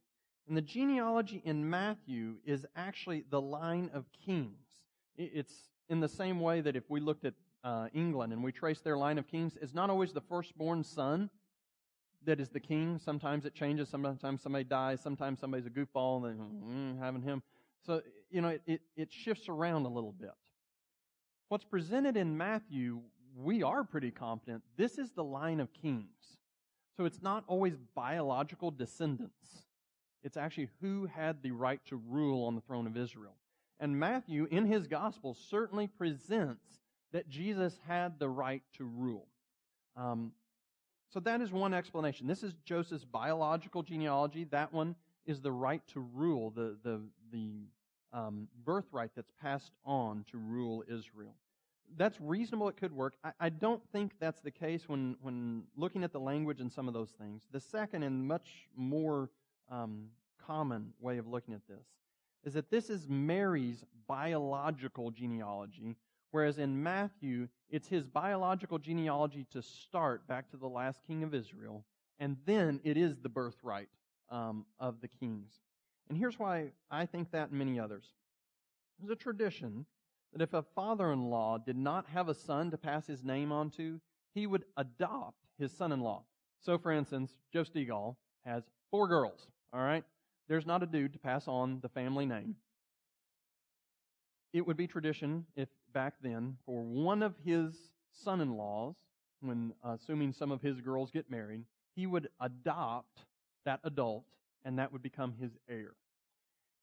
[0.47, 4.68] And the genealogy in Matthew is actually the line of kings.
[5.19, 8.81] It's in the same way that if we looked at uh, England and we trace
[8.81, 11.29] their line of kings, it's not always the firstborn son
[12.25, 12.99] that is the king.
[12.99, 13.89] Sometimes it changes.
[13.89, 15.01] Sometimes somebody dies.
[15.01, 17.43] Sometimes somebody's a goofball and mm, having him.
[17.85, 20.31] So, you know, it, it, it shifts around a little bit.
[21.49, 23.01] What's presented in Matthew,
[23.35, 26.39] we are pretty confident this is the line of kings.
[26.97, 29.65] So it's not always biological descendants.
[30.23, 33.37] It's actually who had the right to rule on the throne of Israel.
[33.81, 36.81] And Matthew, in his gospel, certainly presents
[37.13, 39.27] that Jesus had the right to rule.
[39.97, 40.33] Um,
[41.11, 42.27] so that is one explanation.
[42.27, 44.45] This is Joseph's biological genealogy.
[44.45, 44.95] That one
[45.27, 47.01] is the right to rule, the, the,
[47.33, 47.53] the
[48.13, 51.35] um, birthright that's passed on to rule Israel.
[51.97, 52.69] That's reasonable.
[52.69, 53.15] It could work.
[53.25, 56.87] I, I, don't think that's the case when, when looking at the language and some
[56.87, 57.43] of those things.
[57.51, 59.31] The second and much more
[59.71, 60.09] um,
[60.47, 61.87] common way of looking at this
[62.45, 65.97] is that this is Mary's biological genealogy,
[66.31, 71.35] whereas in Matthew, it's his biological genealogy to start back to the last king of
[71.35, 71.85] Israel,
[72.19, 73.89] and then it is the birthright
[74.31, 75.53] um, of the kings.
[76.09, 78.15] And here's why I think that and many others.
[78.99, 79.87] There's a tradition
[80.33, 83.53] that if a father in law did not have a son to pass his name
[83.53, 84.01] on to,
[84.35, 86.23] he would adopt his son in law.
[86.61, 90.05] So, for instance, Joe Stegall has four girls, all right?
[90.49, 92.57] There's not a dude to pass on the family name.
[94.53, 97.75] It would be tradition, if back then, for one of his
[98.13, 98.95] son in laws,
[99.41, 103.25] when assuming some of his girls get married, he would adopt
[103.65, 104.25] that adult
[104.65, 105.93] and that would become his heir.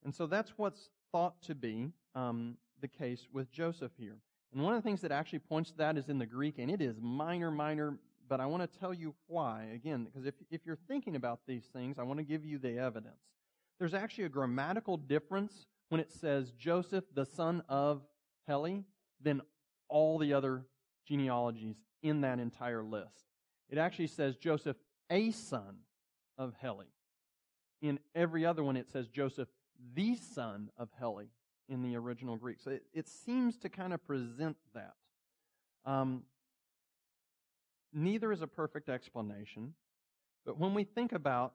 [0.04, 4.18] And so that's what's thought to be um, the case with Joseph here.
[4.54, 6.72] And one of the things that actually points to that is in the Greek, and
[6.72, 7.98] it is minor, minor,
[8.30, 9.68] but I want to tell you why.
[9.74, 12.78] Again, because if, if you're thinking about these things, I want to give you the
[12.78, 13.16] evidence.
[13.80, 18.02] There's actually a grammatical difference when it says Joseph, the son of
[18.48, 18.84] Heli,
[19.22, 19.42] than
[19.90, 20.66] all the other
[21.08, 23.26] genealogies in that entire list.
[23.70, 24.78] It actually says Joseph,
[25.10, 25.78] a son
[26.38, 26.88] of Heli.
[27.82, 29.50] In every other one, it says Joseph,
[29.94, 31.30] the son of Heli
[31.68, 32.60] in the original Greek.
[32.60, 34.94] So it, it seems to kind of present that.
[35.86, 36.24] Um,
[37.94, 39.74] neither is a perfect explanation,
[40.46, 41.54] but when we think about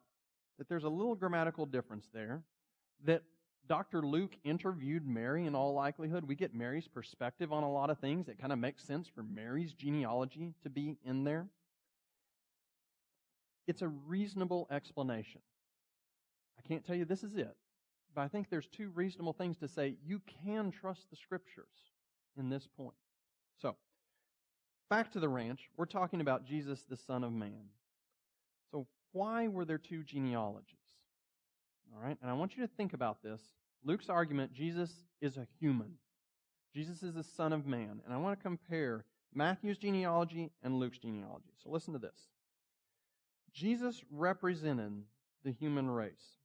[0.61, 2.43] that there's a little grammatical difference there,
[3.07, 3.23] that
[3.67, 4.03] Dr.
[4.03, 8.29] Luke interviewed Mary in all likelihood, we get Mary's perspective on a lot of things.
[8.29, 11.47] It kind of makes sense for Mary's genealogy to be in there.
[13.67, 15.41] It's a reasonable explanation.
[16.59, 17.57] I can't tell you this is it,
[18.15, 19.95] but I think there's two reasonable things to say.
[20.05, 21.65] You can trust the scriptures
[22.37, 22.97] in this point.
[23.63, 23.77] So,
[24.91, 25.71] back to the ranch.
[25.79, 27.71] We're talking about Jesus, the Son of Man.
[28.71, 30.77] So, why were there two genealogies?
[31.95, 33.41] All right, and I want you to think about this.
[33.85, 35.95] Luke's argument Jesus is a human,
[36.75, 38.01] Jesus is the Son of Man.
[38.05, 39.05] And I want to compare
[39.35, 41.53] Matthew's genealogy and Luke's genealogy.
[41.63, 42.29] So, listen to this
[43.53, 45.05] Jesus represented
[45.45, 46.39] the human race.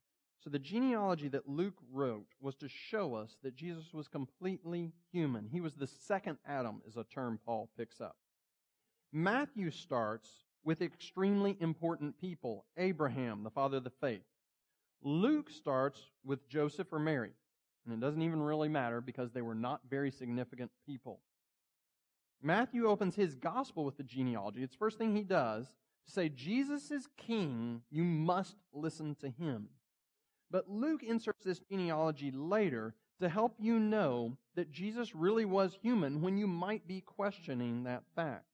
[0.46, 5.48] So the genealogy that Luke wrote was to show us that Jesus was completely human.
[5.50, 8.16] He was the second Adam, is a term Paul picks up.
[9.12, 10.30] Matthew starts
[10.66, 14.24] with extremely important people Abraham, the father of the faith.
[15.02, 17.30] Luke starts with Joseph or Mary.
[17.84, 21.20] And it doesn't even really matter because they were not very significant people.
[22.42, 24.64] Matthew opens his gospel with the genealogy.
[24.64, 25.66] It's the first thing he does
[26.06, 29.68] to say, Jesus is king, you must listen to him.
[30.50, 36.20] But Luke inserts this genealogy later to help you know that Jesus really was human
[36.22, 38.46] when you might be questioning that fact.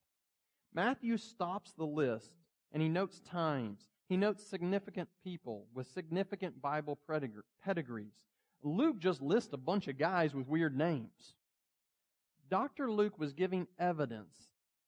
[0.74, 2.30] Matthew stops the list
[2.72, 3.80] and he notes times.
[4.08, 6.98] He notes significant people with significant Bible
[7.64, 8.26] pedigrees.
[8.62, 11.34] Luke just lists a bunch of guys with weird names.
[12.50, 12.90] Dr.
[12.90, 14.36] Luke was giving evidence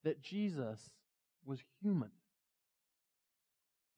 [0.05, 0.91] that Jesus
[1.45, 2.11] was human.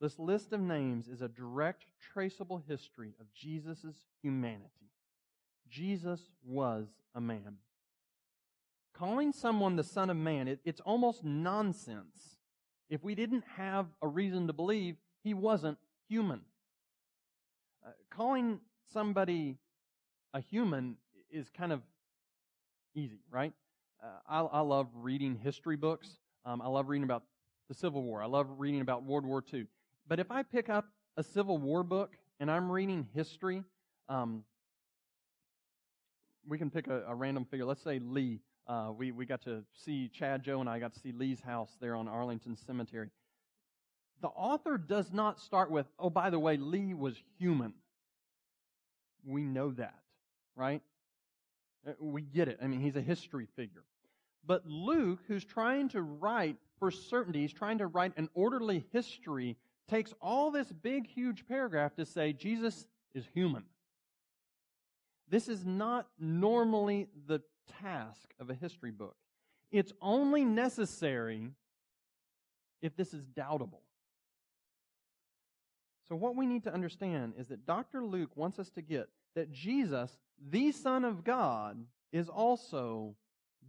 [0.00, 4.90] This list of names is a direct, traceable history of Jesus' humanity.
[5.68, 7.56] Jesus was a man.
[8.98, 12.38] Calling someone the Son of Man, it, it's almost nonsense
[12.88, 15.76] if we didn't have a reason to believe he wasn't
[16.08, 16.40] human.
[17.86, 18.60] Uh, calling
[18.92, 19.58] somebody
[20.32, 20.96] a human
[21.30, 21.82] is kind of
[22.94, 23.52] easy, right?
[24.02, 26.18] Uh, I, I, love reading history books.
[26.46, 27.24] Um, I love reading about
[27.68, 28.22] the Civil War.
[28.22, 29.66] I love reading about World War II.
[30.08, 30.86] But if I pick up
[31.16, 33.62] a Civil War book and I'm reading history,
[34.08, 34.44] um,
[36.48, 37.66] we can pick a, a, random figure.
[37.66, 38.40] Let's say Lee.
[38.66, 41.70] Uh, we, we got to see, Chad, Joe, and I got to see Lee's house
[41.80, 43.10] there on Arlington Cemetery.
[44.22, 47.74] The author does not start with, oh, by the way, Lee was human.
[49.24, 49.98] We know that,
[50.56, 50.82] right?
[51.86, 52.58] Uh, we get it.
[52.62, 53.84] I mean, he's a history figure.
[54.44, 59.56] But Luke, who's trying to write for certainty, he's trying to write an orderly history
[59.88, 63.64] takes all this big, huge paragraph to say Jesus is human.
[65.28, 67.40] This is not normally the
[67.82, 69.16] task of a history book.
[69.72, 71.50] It's only necessary
[72.82, 73.80] if this is doubtable.
[76.08, 78.04] So, what we need to understand is that Dr.
[78.04, 80.18] Luke wants us to get that Jesus,
[80.50, 83.16] the Son of God, is also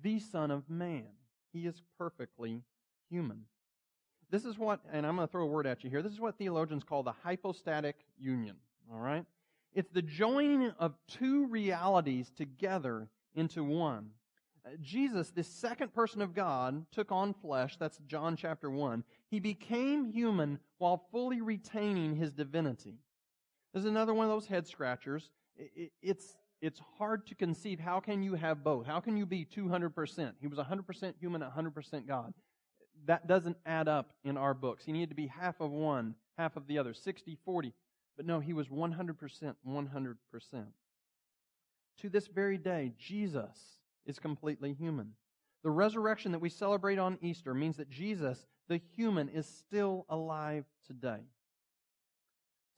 [0.04, 1.08] the Son of Man.
[1.52, 2.62] He is perfectly
[3.10, 3.46] human.
[4.30, 6.02] This is what, and I'm going to throw a word at you here.
[6.02, 8.58] This is what theologians call the hypostatic union.
[8.92, 9.26] All right?
[9.74, 13.08] It's the joining of two realities together
[13.38, 14.10] into one.
[14.66, 17.78] Uh, Jesus, the second person of God, took on flesh.
[17.78, 19.04] That's John chapter 1.
[19.30, 23.00] He became human while fully retaining his divinity.
[23.74, 25.30] There's another one of those head scratchers.
[26.02, 27.80] It's, it's hard to conceive.
[27.80, 28.86] How can you have both?
[28.86, 30.34] How can you be 200%?
[30.42, 32.34] He was 100% human, 100% God
[33.06, 34.84] that doesn't add up in our books.
[34.86, 37.74] He needed to be half of one, half of the other, 60, 40.
[38.16, 40.16] But no, he was 100%, 100%.
[42.02, 45.14] To this very day, Jesus is completely human.
[45.64, 50.66] The resurrection that we celebrate on Easter means that Jesus, the human, is still alive
[50.86, 51.22] today.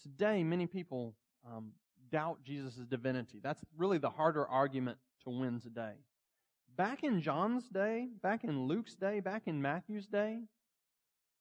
[0.01, 1.15] Today, many people
[1.45, 1.71] um,
[2.11, 3.39] doubt Jesus' divinity.
[3.43, 5.93] That's really the harder argument to win today.
[6.77, 10.43] Back in John's day, back in Luke's day, back in Matthew's day,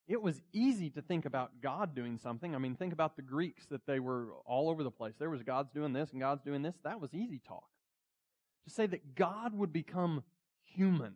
[0.09, 2.54] it was easy to think about God doing something.
[2.54, 5.14] I mean, think about the Greeks that they were all over the place.
[5.18, 6.74] There was God's doing this and God's doing this.
[6.82, 7.68] That was easy talk.
[8.64, 10.24] To say that God would become
[10.64, 11.12] human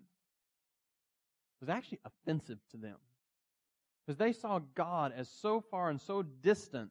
[1.60, 2.96] was actually offensive to them.
[4.04, 6.90] Because they saw God as so far and so distant,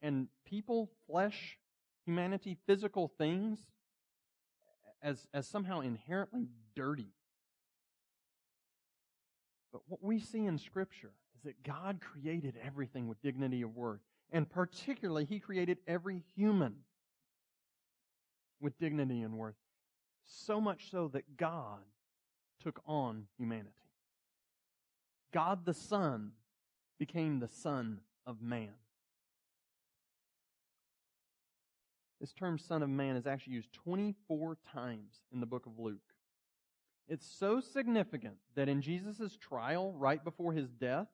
[0.00, 1.58] and people, flesh,
[2.06, 3.58] humanity, physical things,
[5.02, 7.08] as, as somehow inherently dirty.
[9.72, 14.00] But what we see in Scripture is that God created everything with dignity of worth.
[14.30, 16.76] And particularly, He created every human
[18.60, 19.56] with dignity and worth.
[20.24, 21.80] So much so that God
[22.62, 23.70] took on humanity.
[25.32, 26.32] God the Son
[26.98, 28.74] became the Son of Man.
[32.20, 36.11] This term Son of Man is actually used 24 times in the book of Luke.
[37.08, 41.08] It's so significant that in Jesus' trial, right before his death,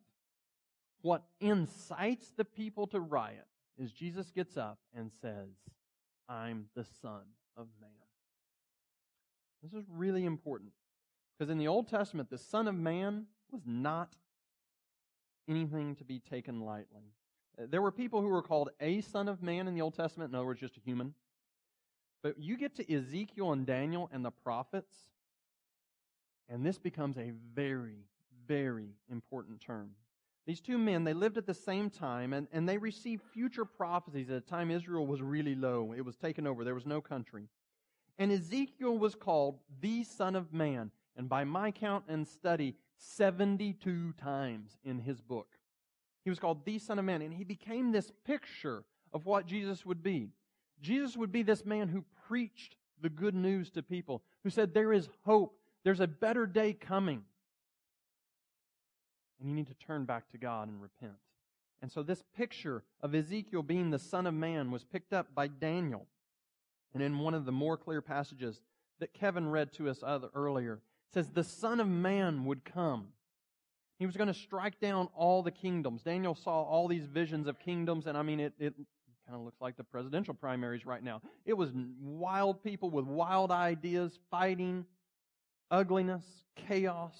[1.02, 3.46] what incites the people to riot
[3.78, 5.48] is Jesus gets up and says,
[6.28, 7.22] I'm the Son
[7.56, 7.90] of Man.
[9.62, 10.72] This is really important
[11.36, 14.14] because in the Old Testament, the Son of Man was not
[15.48, 17.14] anything to be taken lightly.
[17.58, 20.36] There were people who were called a Son of Man in the Old Testament, in
[20.36, 21.14] other words, just a human.
[22.22, 24.94] But you get to Ezekiel and Daniel and the prophets,
[26.48, 28.04] and this becomes a very,
[28.46, 29.90] very important term.
[30.46, 34.30] These two men, they lived at the same time, and, and they received future prophecies
[34.30, 35.92] at a time Israel was really low.
[35.94, 36.64] It was taken over.
[36.64, 37.48] There was no country.
[38.18, 44.14] And Ezekiel was called the Son of Man, and by my count and study, 72
[44.14, 45.48] times in his book.
[46.24, 49.84] He was called the Son of Man, and he became this picture of what Jesus
[49.86, 50.30] would be.
[50.80, 54.92] Jesus would be this man who preached the good news to people, who said, There
[54.92, 55.57] is hope,
[55.88, 57.22] there's a better day coming.
[59.40, 61.16] And you need to turn back to God and repent.
[61.80, 65.46] And so, this picture of Ezekiel being the Son of Man was picked up by
[65.46, 66.06] Daniel.
[66.92, 68.60] And in one of the more clear passages
[68.98, 70.82] that Kevin read to us earlier,
[71.14, 73.06] says the Son of Man would come.
[73.98, 76.02] He was going to strike down all the kingdoms.
[76.02, 78.74] Daniel saw all these visions of kingdoms, and I mean, it, it
[79.26, 81.22] kind of looks like the presidential primaries right now.
[81.46, 84.84] It was wild people with wild ideas, fighting,
[85.70, 86.24] ugliness,
[86.56, 87.16] chaos.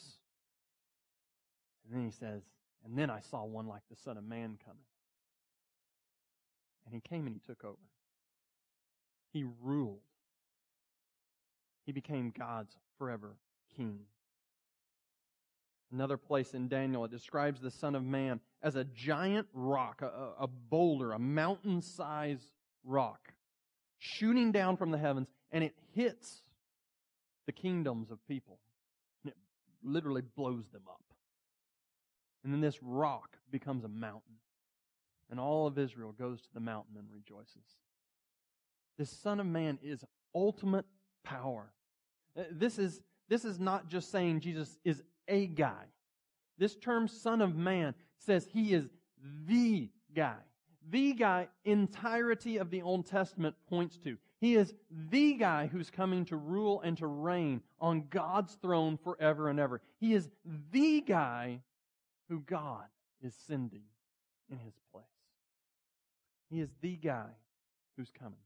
[1.85, 2.43] And then he says,
[2.85, 4.83] and then I saw one like the Son of Man coming.
[6.87, 7.77] And he came and he took over.
[9.33, 10.01] He ruled.
[11.85, 13.37] He became God's forever
[13.77, 14.01] king.
[15.93, 20.33] Another place in Daniel, it describes the Son of Man as a giant rock, a,
[20.39, 22.51] a boulder, a mountain sized
[22.85, 23.33] rock,
[23.99, 26.43] shooting down from the heavens, and it hits
[27.49, 28.59] the kingdoms of people.
[29.25, 29.33] It
[29.83, 31.03] literally blows them up.
[32.45, 34.35] And then this rock becomes a mountain.
[35.31, 37.65] And all of Israel goes to the mountain and rejoices.
[38.99, 40.85] This Son of Man is ultimate
[41.25, 41.73] power.
[42.39, 45.85] Uh, this is, this is not just saying Jesus is a guy.
[46.59, 48.91] This term Son of Man says he is
[49.47, 50.37] the guy.
[50.91, 54.19] The guy entirety of the Old Testament points to.
[54.41, 54.73] He is
[55.11, 59.81] the guy who's coming to rule and to reign on God's throne forever and ever.
[59.99, 60.29] He is
[60.71, 61.61] the guy
[62.29, 62.85] who God
[63.21, 63.83] is sending
[64.51, 65.05] in his place.
[66.51, 67.27] He is the guy
[67.97, 68.39] who's coming.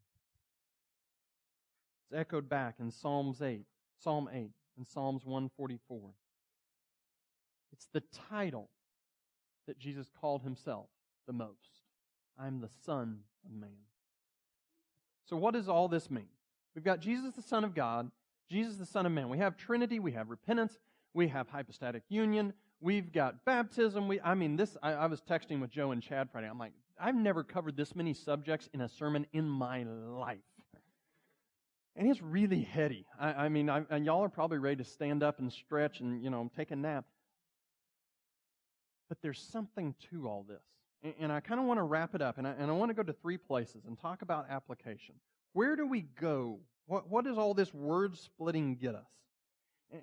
[2.11, 3.65] It's echoed back in Psalms 8,
[4.03, 6.11] Psalm 8 and Psalms 144.
[7.73, 8.71] It's the title
[9.67, 10.87] that Jesus called himself
[11.27, 11.81] the most.
[12.39, 13.92] I'm the Son of Man.
[15.33, 16.29] So, what does all this mean?
[16.75, 18.11] We've got Jesus, the Son of God,
[18.51, 19.31] Jesus, the Son of Man.
[19.31, 20.79] We have Trinity, we have repentance,
[21.15, 22.53] we have hypostatic union,
[22.83, 24.09] we've got baptism.
[24.09, 26.49] We, I mean, this, I, I was texting with Joe and Chad Friday.
[26.51, 30.37] I'm like, I've never covered this many subjects in a sermon in my life.
[31.97, 33.07] And it's really heady.
[33.19, 36.23] I, I mean, I, and y'all are probably ready to stand up and stretch and,
[36.23, 37.07] you know, take a nap.
[39.09, 40.72] But there's something to all this.
[41.19, 42.95] And, I kind of want to wrap it up, and I, and I want to
[42.95, 45.17] go to three places and talk about application.
[45.53, 46.61] Where do we go?
[46.87, 49.09] What, what does all this word splitting get us?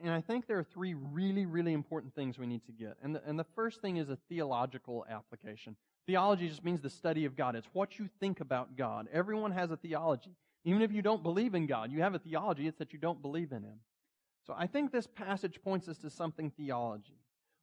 [0.04, 2.98] And I think there are three really, really important things we need to get.
[3.02, 5.76] And the, and the first thing is a theological application.
[6.06, 7.56] Theology just means the study of God.
[7.56, 9.08] It's what you think about God.
[9.12, 10.36] Everyone has a theology.
[10.66, 13.22] Even if you don't believe in God, you have a theology, it's that you don't
[13.22, 13.80] believe in Him.
[14.46, 17.18] So I think this passage points us to something theology.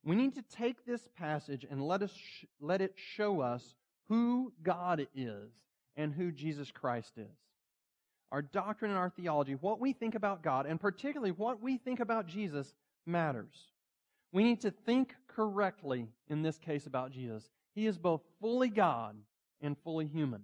[0.06, 3.74] We need to take this passage and let us sh- let it show us
[4.08, 5.50] who God is
[5.96, 7.36] and who Jesus Christ is.
[8.30, 11.98] Our doctrine and our theology, what we think about God, and particularly what we think
[11.98, 12.72] about Jesus,
[13.04, 13.72] matters.
[14.32, 17.50] We need to think correctly in this case about Jesus.
[17.74, 19.16] He is both fully God
[19.60, 20.42] and fully human.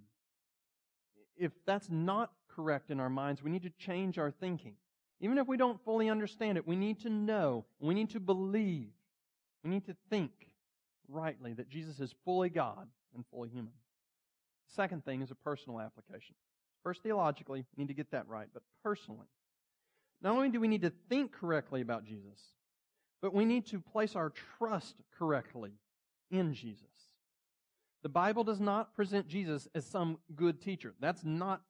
[1.37, 4.73] If that's not correct in our minds, we need to change our thinking.
[5.21, 8.89] Even if we don't fully understand it, we need to know, we need to believe,
[9.63, 10.31] we need to think
[11.07, 13.73] rightly that Jesus is fully God and fully human.
[14.69, 16.35] The second thing is a personal application.
[16.83, 19.27] First, theologically, we need to get that right, but personally.
[20.21, 22.39] Not only do we need to think correctly about Jesus,
[23.21, 25.71] but we need to place our trust correctly
[26.29, 26.87] in Jesus.
[28.01, 30.93] The Bible does not present Jesus as some good teacher.
[30.99, 31.61] That's not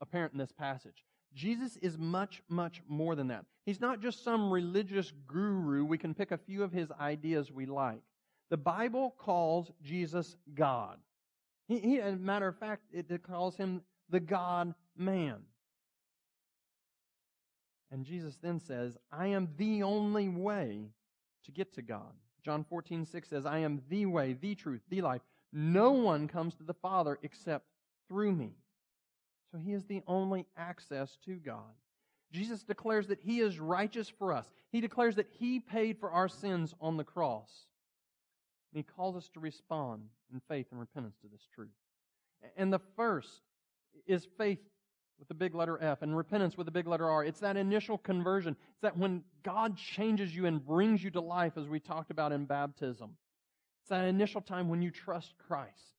[0.00, 1.04] apparent in this passage.
[1.36, 3.44] Jesus is much, much more than that.
[3.66, 5.84] He's not just some religious guru.
[5.84, 8.00] We can pick a few of his ideas we like.
[8.48, 10.98] The Bible calls Jesus God.
[11.68, 15.36] He, he as a matter of fact, it calls him the God man.
[17.90, 20.90] And Jesus then says, I am the only way
[21.44, 22.12] to get to God.
[22.44, 25.22] John 14, 6 says, I am the way, the truth, the life.
[25.52, 27.66] No one comes to the Father except
[28.08, 28.54] through me.
[29.56, 31.72] So he is the only access to God.
[32.30, 34.44] Jesus declares that he is righteous for us.
[34.70, 37.48] He declares that he paid for our sins on the cross.
[38.70, 41.70] And he calls us to respond in faith and repentance to this truth.
[42.58, 43.30] And the first
[44.06, 44.58] is faith
[45.18, 47.24] with the big letter F and repentance with the big letter R.
[47.24, 48.56] It's that initial conversion.
[48.72, 52.30] It's that when God changes you and brings you to life, as we talked about
[52.30, 53.16] in baptism.
[53.80, 55.94] It's that initial time when you trust Christ.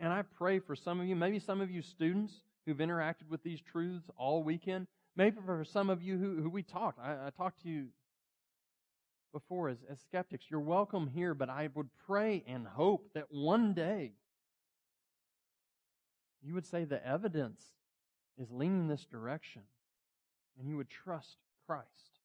[0.00, 2.34] And I pray for some of you, maybe some of you students
[2.70, 6.62] who've interacted with these truths all weekend, maybe for some of you who, who we
[6.62, 7.00] talked.
[7.00, 7.86] I, I talked to you
[9.32, 10.46] before as, as skeptics.
[10.48, 14.12] You're welcome here, but I would pray and hope that one day
[16.42, 17.64] you would say the evidence
[18.38, 19.62] is leaning this direction
[20.58, 22.20] and you would trust Christ.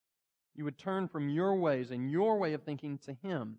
[0.55, 3.57] You would turn from your ways and your way of thinking to Him.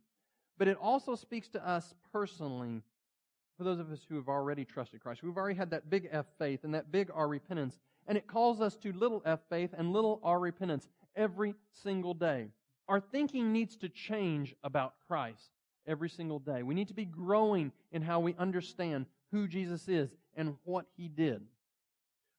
[0.56, 2.82] But it also speaks to us personally,
[3.56, 6.26] for those of us who have already trusted Christ, We've already had that big F
[6.38, 7.78] faith and that big R repentance.
[8.06, 12.48] And it calls us to little F faith and little R repentance every single day.
[12.88, 15.50] Our thinking needs to change about Christ
[15.86, 16.62] every single day.
[16.62, 21.08] We need to be growing in how we understand who Jesus is and what he
[21.08, 21.42] did.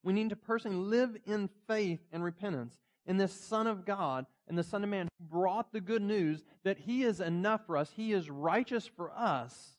[0.04, 4.58] We need to personally live in faith and repentance in this Son of God and
[4.58, 7.92] the Son of Man who brought the good news that he is enough for us,
[7.96, 9.77] he is righteous for us,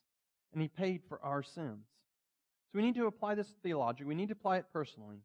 [0.53, 1.85] and he paid for our sins.
[2.71, 4.03] So we need to apply this theology.
[4.03, 5.17] We need to apply it personally.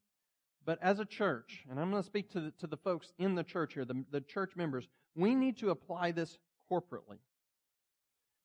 [0.65, 3.35] But as a church, and I'm going to speak to the, to the folks in
[3.35, 6.39] the church here, the, the church members, we need to apply this
[6.71, 7.19] corporately.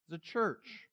[0.09, 0.87] As a church,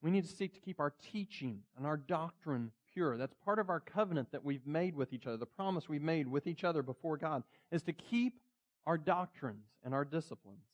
[0.00, 3.16] we need to seek to keep our teaching and our doctrine pure.
[3.16, 5.36] That's part of our covenant that we've made with each other.
[5.36, 8.40] The promise we've made with each other before God is to keep
[8.86, 10.64] our doctrines and our disciplines.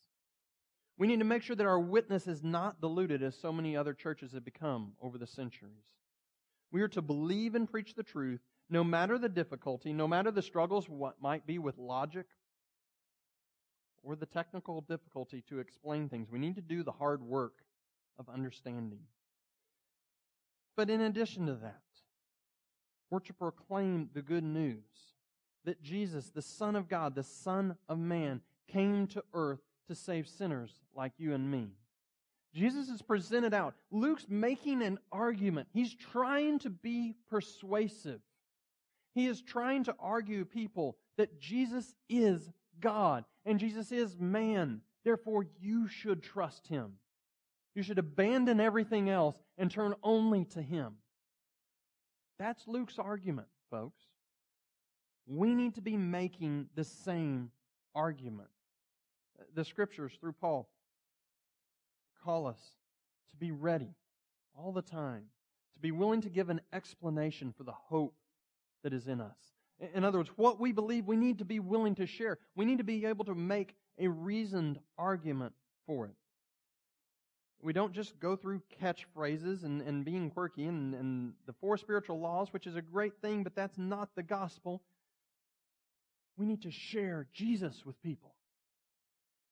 [0.98, 3.94] We need to make sure that our witness is not diluted as so many other
[3.94, 5.86] churches have become over the centuries.
[6.72, 10.42] We are to believe and preach the truth no matter the difficulty, no matter the
[10.42, 12.26] struggles what might be with logic
[14.02, 16.30] or the technical difficulty to explain things.
[16.30, 17.54] We need to do the hard work
[18.18, 19.00] of understanding.
[20.76, 21.80] But in addition to that,
[23.10, 24.82] we're to proclaim the good news
[25.64, 30.28] that Jesus, the Son of God, the Son of Man, came to earth to save
[30.28, 31.68] sinners like you and me.
[32.54, 33.74] Jesus is presented out.
[33.90, 35.68] Luke's making an argument.
[35.72, 38.20] He's trying to be persuasive.
[39.14, 44.80] He is trying to argue people that Jesus is God and Jesus is man.
[45.04, 46.94] Therefore, you should trust him.
[47.74, 50.94] You should abandon everything else and turn only to him.
[52.38, 54.02] That's Luke's argument, folks.
[55.26, 57.50] We need to be making the same
[57.94, 58.48] argument.
[59.54, 60.68] The scriptures through Paul
[62.24, 62.60] call us
[63.30, 63.94] to be ready
[64.56, 65.24] all the time,
[65.74, 68.14] to be willing to give an explanation for the hope
[68.82, 69.36] that is in us.
[69.94, 72.38] In other words, what we believe we need to be willing to share.
[72.56, 75.52] We need to be able to make a reasoned argument
[75.86, 76.14] for it.
[77.60, 82.20] We don't just go through catchphrases and, and being quirky and, and the four spiritual
[82.20, 84.82] laws, which is a great thing, but that's not the gospel.
[86.36, 88.34] We need to share Jesus with people.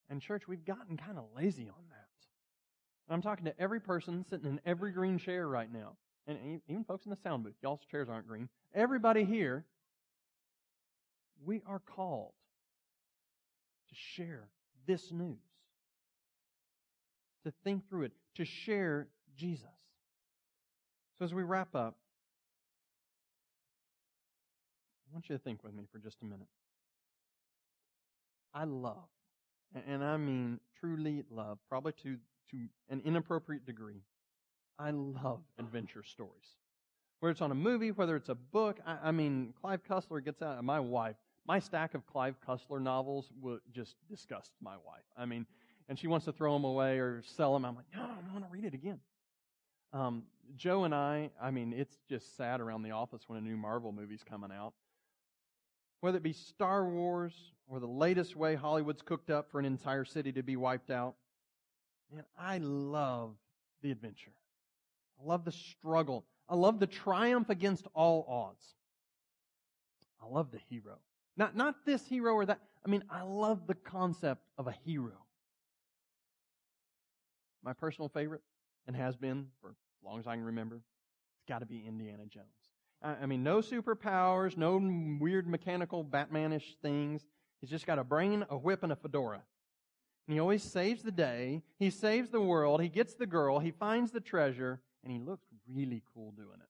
[0.08, 3.12] And, church, we've gotten kind of lazy on that.
[3.12, 5.96] I'm talking to every person sitting in every green chair right now,
[6.26, 7.54] and even folks in the sound booth.
[7.62, 8.48] Y'all's chairs aren't green.
[8.74, 9.64] Everybody here
[11.44, 12.32] we are called
[13.88, 14.48] to share
[14.86, 15.38] this news,
[17.44, 19.66] to think through it, to share Jesus.
[21.18, 21.96] So as we wrap up,
[25.08, 26.48] I want you to think with me for just a minute.
[28.52, 29.08] I love,
[29.86, 32.16] and I mean truly love, probably to,
[32.50, 32.56] to
[32.88, 34.02] an inappropriate degree,
[34.78, 36.56] I love adventure stories.
[37.20, 40.42] Whether it's on a movie, whether it's a book, I, I mean, Clive Cussler gets
[40.42, 45.04] out, my wife my stack of Clive Cussler novels would just disgust my wife.
[45.16, 45.46] I mean,
[45.88, 47.64] and she wants to throw them away or sell them.
[47.64, 48.98] I'm like, no, I want to read it again.
[49.92, 50.24] Um,
[50.56, 53.92] Joe and I, I mean, it's just sad around the office when a new Marvel
[53.92, 54.74] movie's coming out.
[56.00, 57.34] Whether it be Star Wars
[57.68, 61.14] or the latest way Hollywood's cooked up for an entire city to be wiped out,
[62.12, 63.34] man, I love
[63.82, 64.32] the adventure.
[65.20, 66.24] I love the struggle.
[66.48, 68.64] I love the triumph against all odds.
[70.22, 70.98] I love the hero.
[71.36, 72.60] Not, not this hero or that.
[72.84, 75.12] I mean, I love the concept of a hero.
[77.62, 78.42] My personal favorite,
[78.86, 82.24] and has been for as long as I can remember, it's got to be Indiana
[82.26, 82.46] Jones.
[83.02, 84.80] I, mean, no superpowers, no
[85.20, 87.24] weird mechanical Batmanish things.
[87.60, 89.42] He's just got a brain, a whip, and a fedora.
[90.26, 91.62] And he always saves the day.
[91.78, 92.82] He saves the world.
[92.82, 93.58] He gets the girl.
[93.58, 94.80] He finds the treasure.
[95.04, 96.68] And he looks really cool doing it.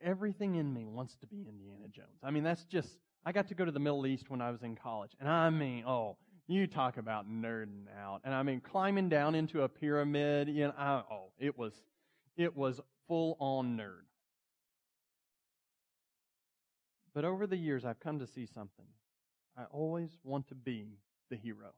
[0.00, 2.20] Everything in me wants to be Indiana Jones.
[2.22, 4.62] I mean, that's just, I got to go to the Middle East when I was
[4.62, 5.10] in college.
[5.18, 6.16] And I mean, oh,
[6.46, 8.20] you talk about nerding out.
[8.24, 11.72] And I mean, climbing down into a pyramid, you know, I, oh, it was,
[12.38, 14.06] it was full on nerd.
[17.14, 18.86] But over the years, I've come to see something.
[19.56, 20.98] I always want to be
[21.30, 21.72] the hero.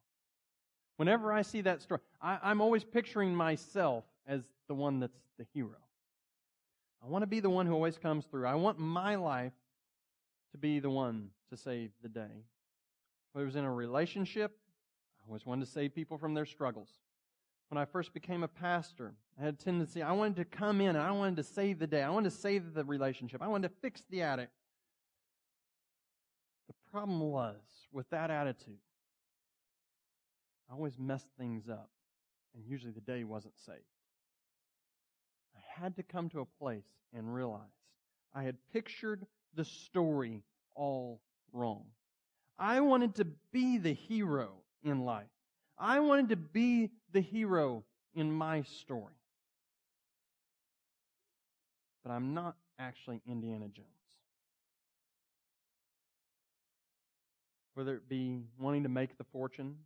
[0.97, 5.47] Whenever I see that story, I, am always picturing myself as the one that's the
[5.55, 5.79] hero.
[7.03, 8.47] I want to be the one who always comes through.
[8.47, 9.55] I want my life
[10.53, 12.45] to be the one to save the day.
[13.33, 14.53] Whether it was in a relationship,
[15.23, 16.91] I always wanted to save people from their struggles.
[17.71, 20.89] When I first became a pastor, I had a tendency, I wanted to come in
[20.89, 22.03] and I wanted to save the day.
[22.03, 23.41] I wanted to save the relationship.
[23.41, 24.51] I wanted to fix the addict.
[26.67, 27.55] The problem was
[27.93, 28.79] with that attitude,
[30.69, 31.91] I always messed things up,
[32.55, 33.79] and usually the day wasn't saved.
[35.57, 37.61] I had to come to a place and realize
[38.35, 40.43] I had pictured the story
[40.75, 41.21] all
[41.53, 41.85] wrong.
[42.59, 44.51] I wanted to be the hero
[44.83, 45.31] in life.
[45.79, 47.85] I wanted to be the hero
[48.15, 49.15] in my story.
[52.05, 53.87] But I'm not actually Indiana Jones.
[57.75, 59.77] Whether it be wanting to make the fortune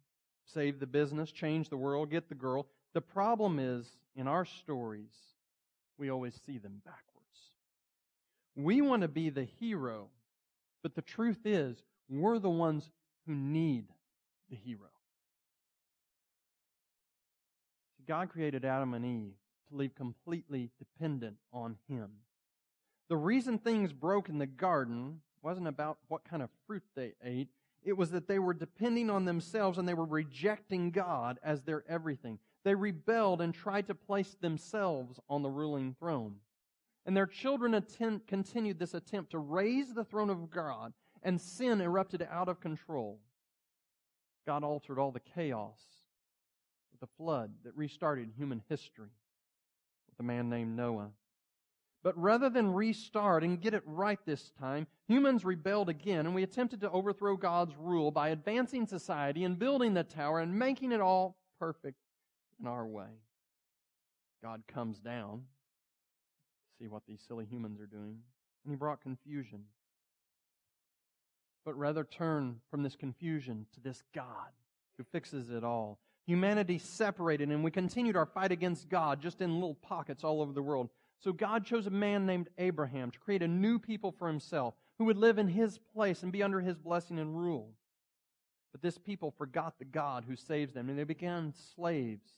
[0.46, 2.66] save the business, change the world, get the girl.
[2.92, 5.14] The problem is, in our stories,
[5.98, 7.00] we always see them backwards.
[8.56, 10.08] We want to be the hero,
[10.82, 12.90] but the truth is, we're the ones
[13.26, 13.86] who need
[14.50, 14.93] the hero.
[18.06, 19.34] God created Adam and Eve
[19.68, 22.10] to live completely dependent on Him.
[23.08, 27.48] The reason things broke in the garden wasn't about what kind of fruit they ate.
[27.82, 31.84] It was that they were depending on themselves and they were rejecting God as their
[31.86, 32.38] everything.
[32.64, 36.36] They rebelled and tried to place themselves on the ruling throne.
[37.04, 41.82] And their children attempt, continued this attempt to raise the throne of God, and sin
[41.82, 43.20] erupted out of control.
[44.46, 45.78] God altered all the chaos
[47.04, 49.10] the flood that restarted human history
[50.08, 51.10] with a man named Noah.
[52.02, 56.42] But rather than restart and get it right this time, humans rebelled again and we
[56.42, 61.00] attempted to overthrow God's rule by advancing society and building the tower and making it
[61.02, 61.98] all perfect
[62.58, 63.20] in our way.
[64.42, 65.42] God comes down,
[66.78, 68.16] see what these silly humans are doing,
[68.64, 69.64] and he brought confusion.
[71.66, 74.52] But rather turn from this confusion to this God
[74.96, 75.98] who fixes it all.
[76.26, 80.52] Humanity separated and we continued our fight against God just in little pockets all over
[80.52, 80.88] the world.
[81.20, 85.04] So God chose a man named Abraham to create a new people for himself who
[85.04, 87.72] would live in his place and be under his blessing and rule.
[88.72, 92.28] But this people forgot the God who saves them and they became slaves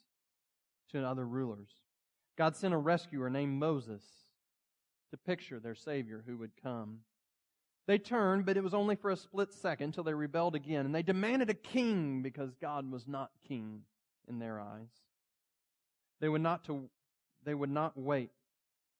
[0.90, 1.70] to other rulers.
[2.36, 4.02] God sent a rescuer named Moses
[5.10, 6.98] to picture their Savior who would come.
[7.86, 10.94] They turned, but it was only for a split second till they rebelled again, and
[10.94, 13.82] they demanded a king because God was not king
[14.28, 14.90] in their eyes.
[16.20, 16.88] They would not to,
[17.44, 18.30] they would not wait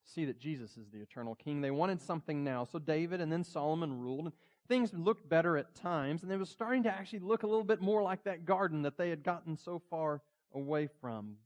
[0.05, 1.61] to see that Jesus is the eternal king.
[1.61, 2.65] They wanted something now.
[2.65, 4.27] So David and then Solomon ruled.
[4.27, 4.35] And
[4.69, 7.81] things looked better at times, and it was starting to actually look a little bit
[7.81, 10.21] more like that garden that they had gotten so far
[10.55, 11.37] away from.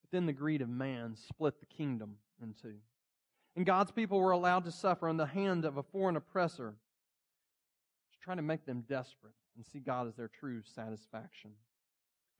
[0.00, 2.76] But then the greed of man split the kingdom in two.
[3.56, 6.74] And God's people were allowed to suffer in the hand of a foreign oppressor,
[8.22, 11.52] trying to make them desperate and see God as their true satisfaction.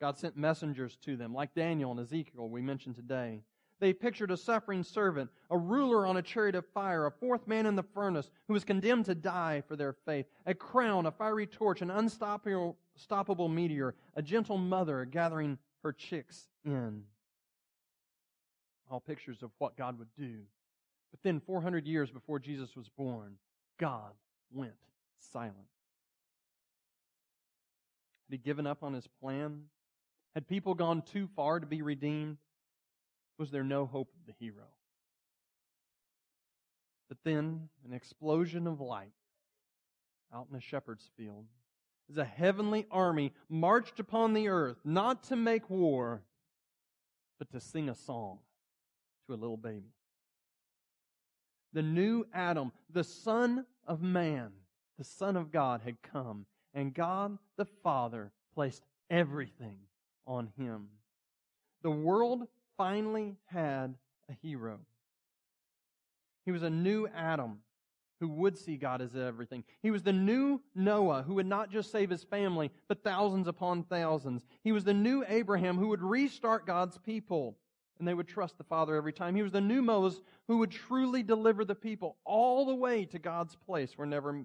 [0.01, 3.43] God sent messengers to them, like Daniel and Ezekiel we mentioned today.
[3.81, 7.67] They pictured a suffering servant, a ruler on a chariot of fire, a fourth man
[7.67, 11.47] in the furnace who was condemned to die for their faith, a crown, a fiery
[11.47, 17.03] torch, an unstoppable meteor, a gentle mother gathering her chicks in.
[18.91, 20.39] All pictures of what God would do.
[21.15, 23.37] But then, 400 years before Jesus was born,
[23.79, 24.11] God
[24.53, 24.75] went
[25.21, 25.55] silent.
[28.29, 29.67] Had he given up on his plan?
[30.35, 32.39] Had people gone too far to be redeemed?
[33.39, 34.65] Was there no hope of the hero?
[37.09, 39.13] But then, an explosion of light
[40.35, 41.45] out in a shepherd's field
[42.11, 46.23] as a heavenly army marched upon the earth, not to make war,
[47.39, 48.41] but to sing a song
[49.29, 49.93] to a little baby.
[51.75, 54.53] The new Adam, the Son of Man,
[54.97, 59.79] the Son of God, had come, and God the Father placed everything
[60.27, 60.89] on him.
[61.83, 62.47] The world
[62.77, 63.97] finally had
[64.31, 64.79] a hero.
[66.45, 67.59] He was a new Adam
[68.21, 69.65] who would see God as everything.
[69.83, 73.83] He was the new Noah who would not just save his family, but thousands upon
[73.83, 74.47] thousands.
[74.63, 77.57] He was the new Abraham who would restart God's people
[77.99, 79.35] and they would trust the Father every time.
[79.35, 83.19] He was the new Moses who would truly deliver the people all the way to
[83.19, 84.45] God's place where never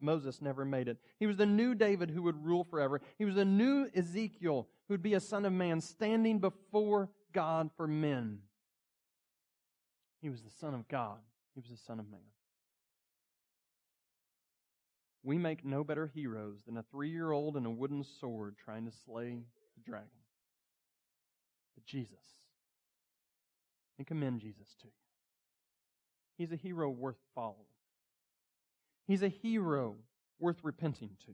[0.00, 0.98] Moses never made it.
[1.18, 3.00] He was the new David who would rule forever.
[3.16, 7.70] He was the new Ezekiel who would be a son of man standing before God
[7.76, 8.40] for men.
[10.20, 11.18] He was the son of God.
[11.54, 12.20] He was the son of man.
[15.22, 18.86] We make no better heroes than a three year old and a wooden sword trying
[18.86, 19.42] to slay
[19.76, 20.08] the dragon.
[21.74, 22.18] But Jesus,
[23.98, 24.92] and commend Jesus to you.
[26.38, 27.56] He's a hero worth following.
[29.06, 29.96] He's a hero
[30.38, 31.32] worth repenting to.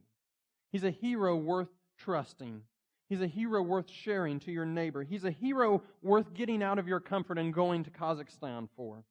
[0.73, 2.62] He's a hero worth trusting.
[3.09, 5.03] He's a hero worth sharing to your neighbor.
[5.03, 9.05] He's a hero worth getting out of your comfort and going to Kazakhstan for.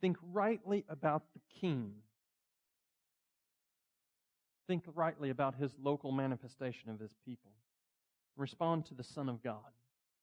[0.00, 1.92] Think rightly about the king.
[4.68, 7.50] Think rightly about his local manifestation of his people.
[8.36, 9.56] Respond to the Son of God,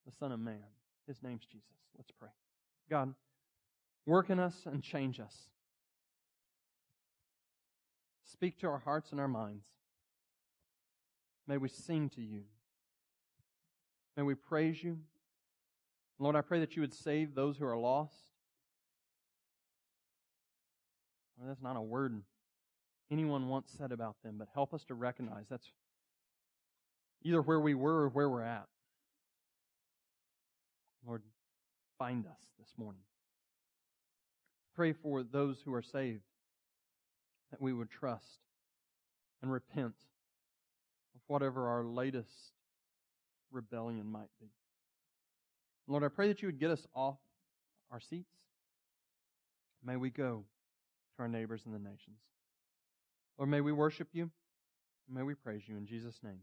[0.06, 0.60] the Son of Man.
[1.08, 1.68] His name's Jesus.
[1.97, 2.30] Let's pray.
[2.89, 3.14] God,
[4.06, 5.36] work in us and change us.
[8.24, 9.66] Speak to our hearts and our minds.
[11.47, 12.43] May we sing to you.
[14.16, 14.99] May we praise you.
[16.20, 18.14] Lord, I pray that you would save those who are lost.
[21.45, 22.22] That's not a word
[23.12, 25.72] anyone once said about them, but help us to recognize that's
[27.24, 28.68] either where we were or where we're at.
[31.06, 31.22] Lord,
[31.97, 33.01] find us this morning.
[34.76, 36.24] Pray for those who are saved
[37.51, 38.39] that we would trust
[39.41, 39.93] and repent
[41.16, 42.54] of whatever our latest
[43.51, 44.47] rebellion might be.
[45.88, 47.18] Lord, I pray that you would get us off
[47.91, 48.34] our seats.
[49.86, 50.45] May we go
[51.16, 52.18] to our neighbors in the nations.
[53.38, 54.32] Lord, may we worship you.
[55.10, 56.39] May we praise you in Jesus' name.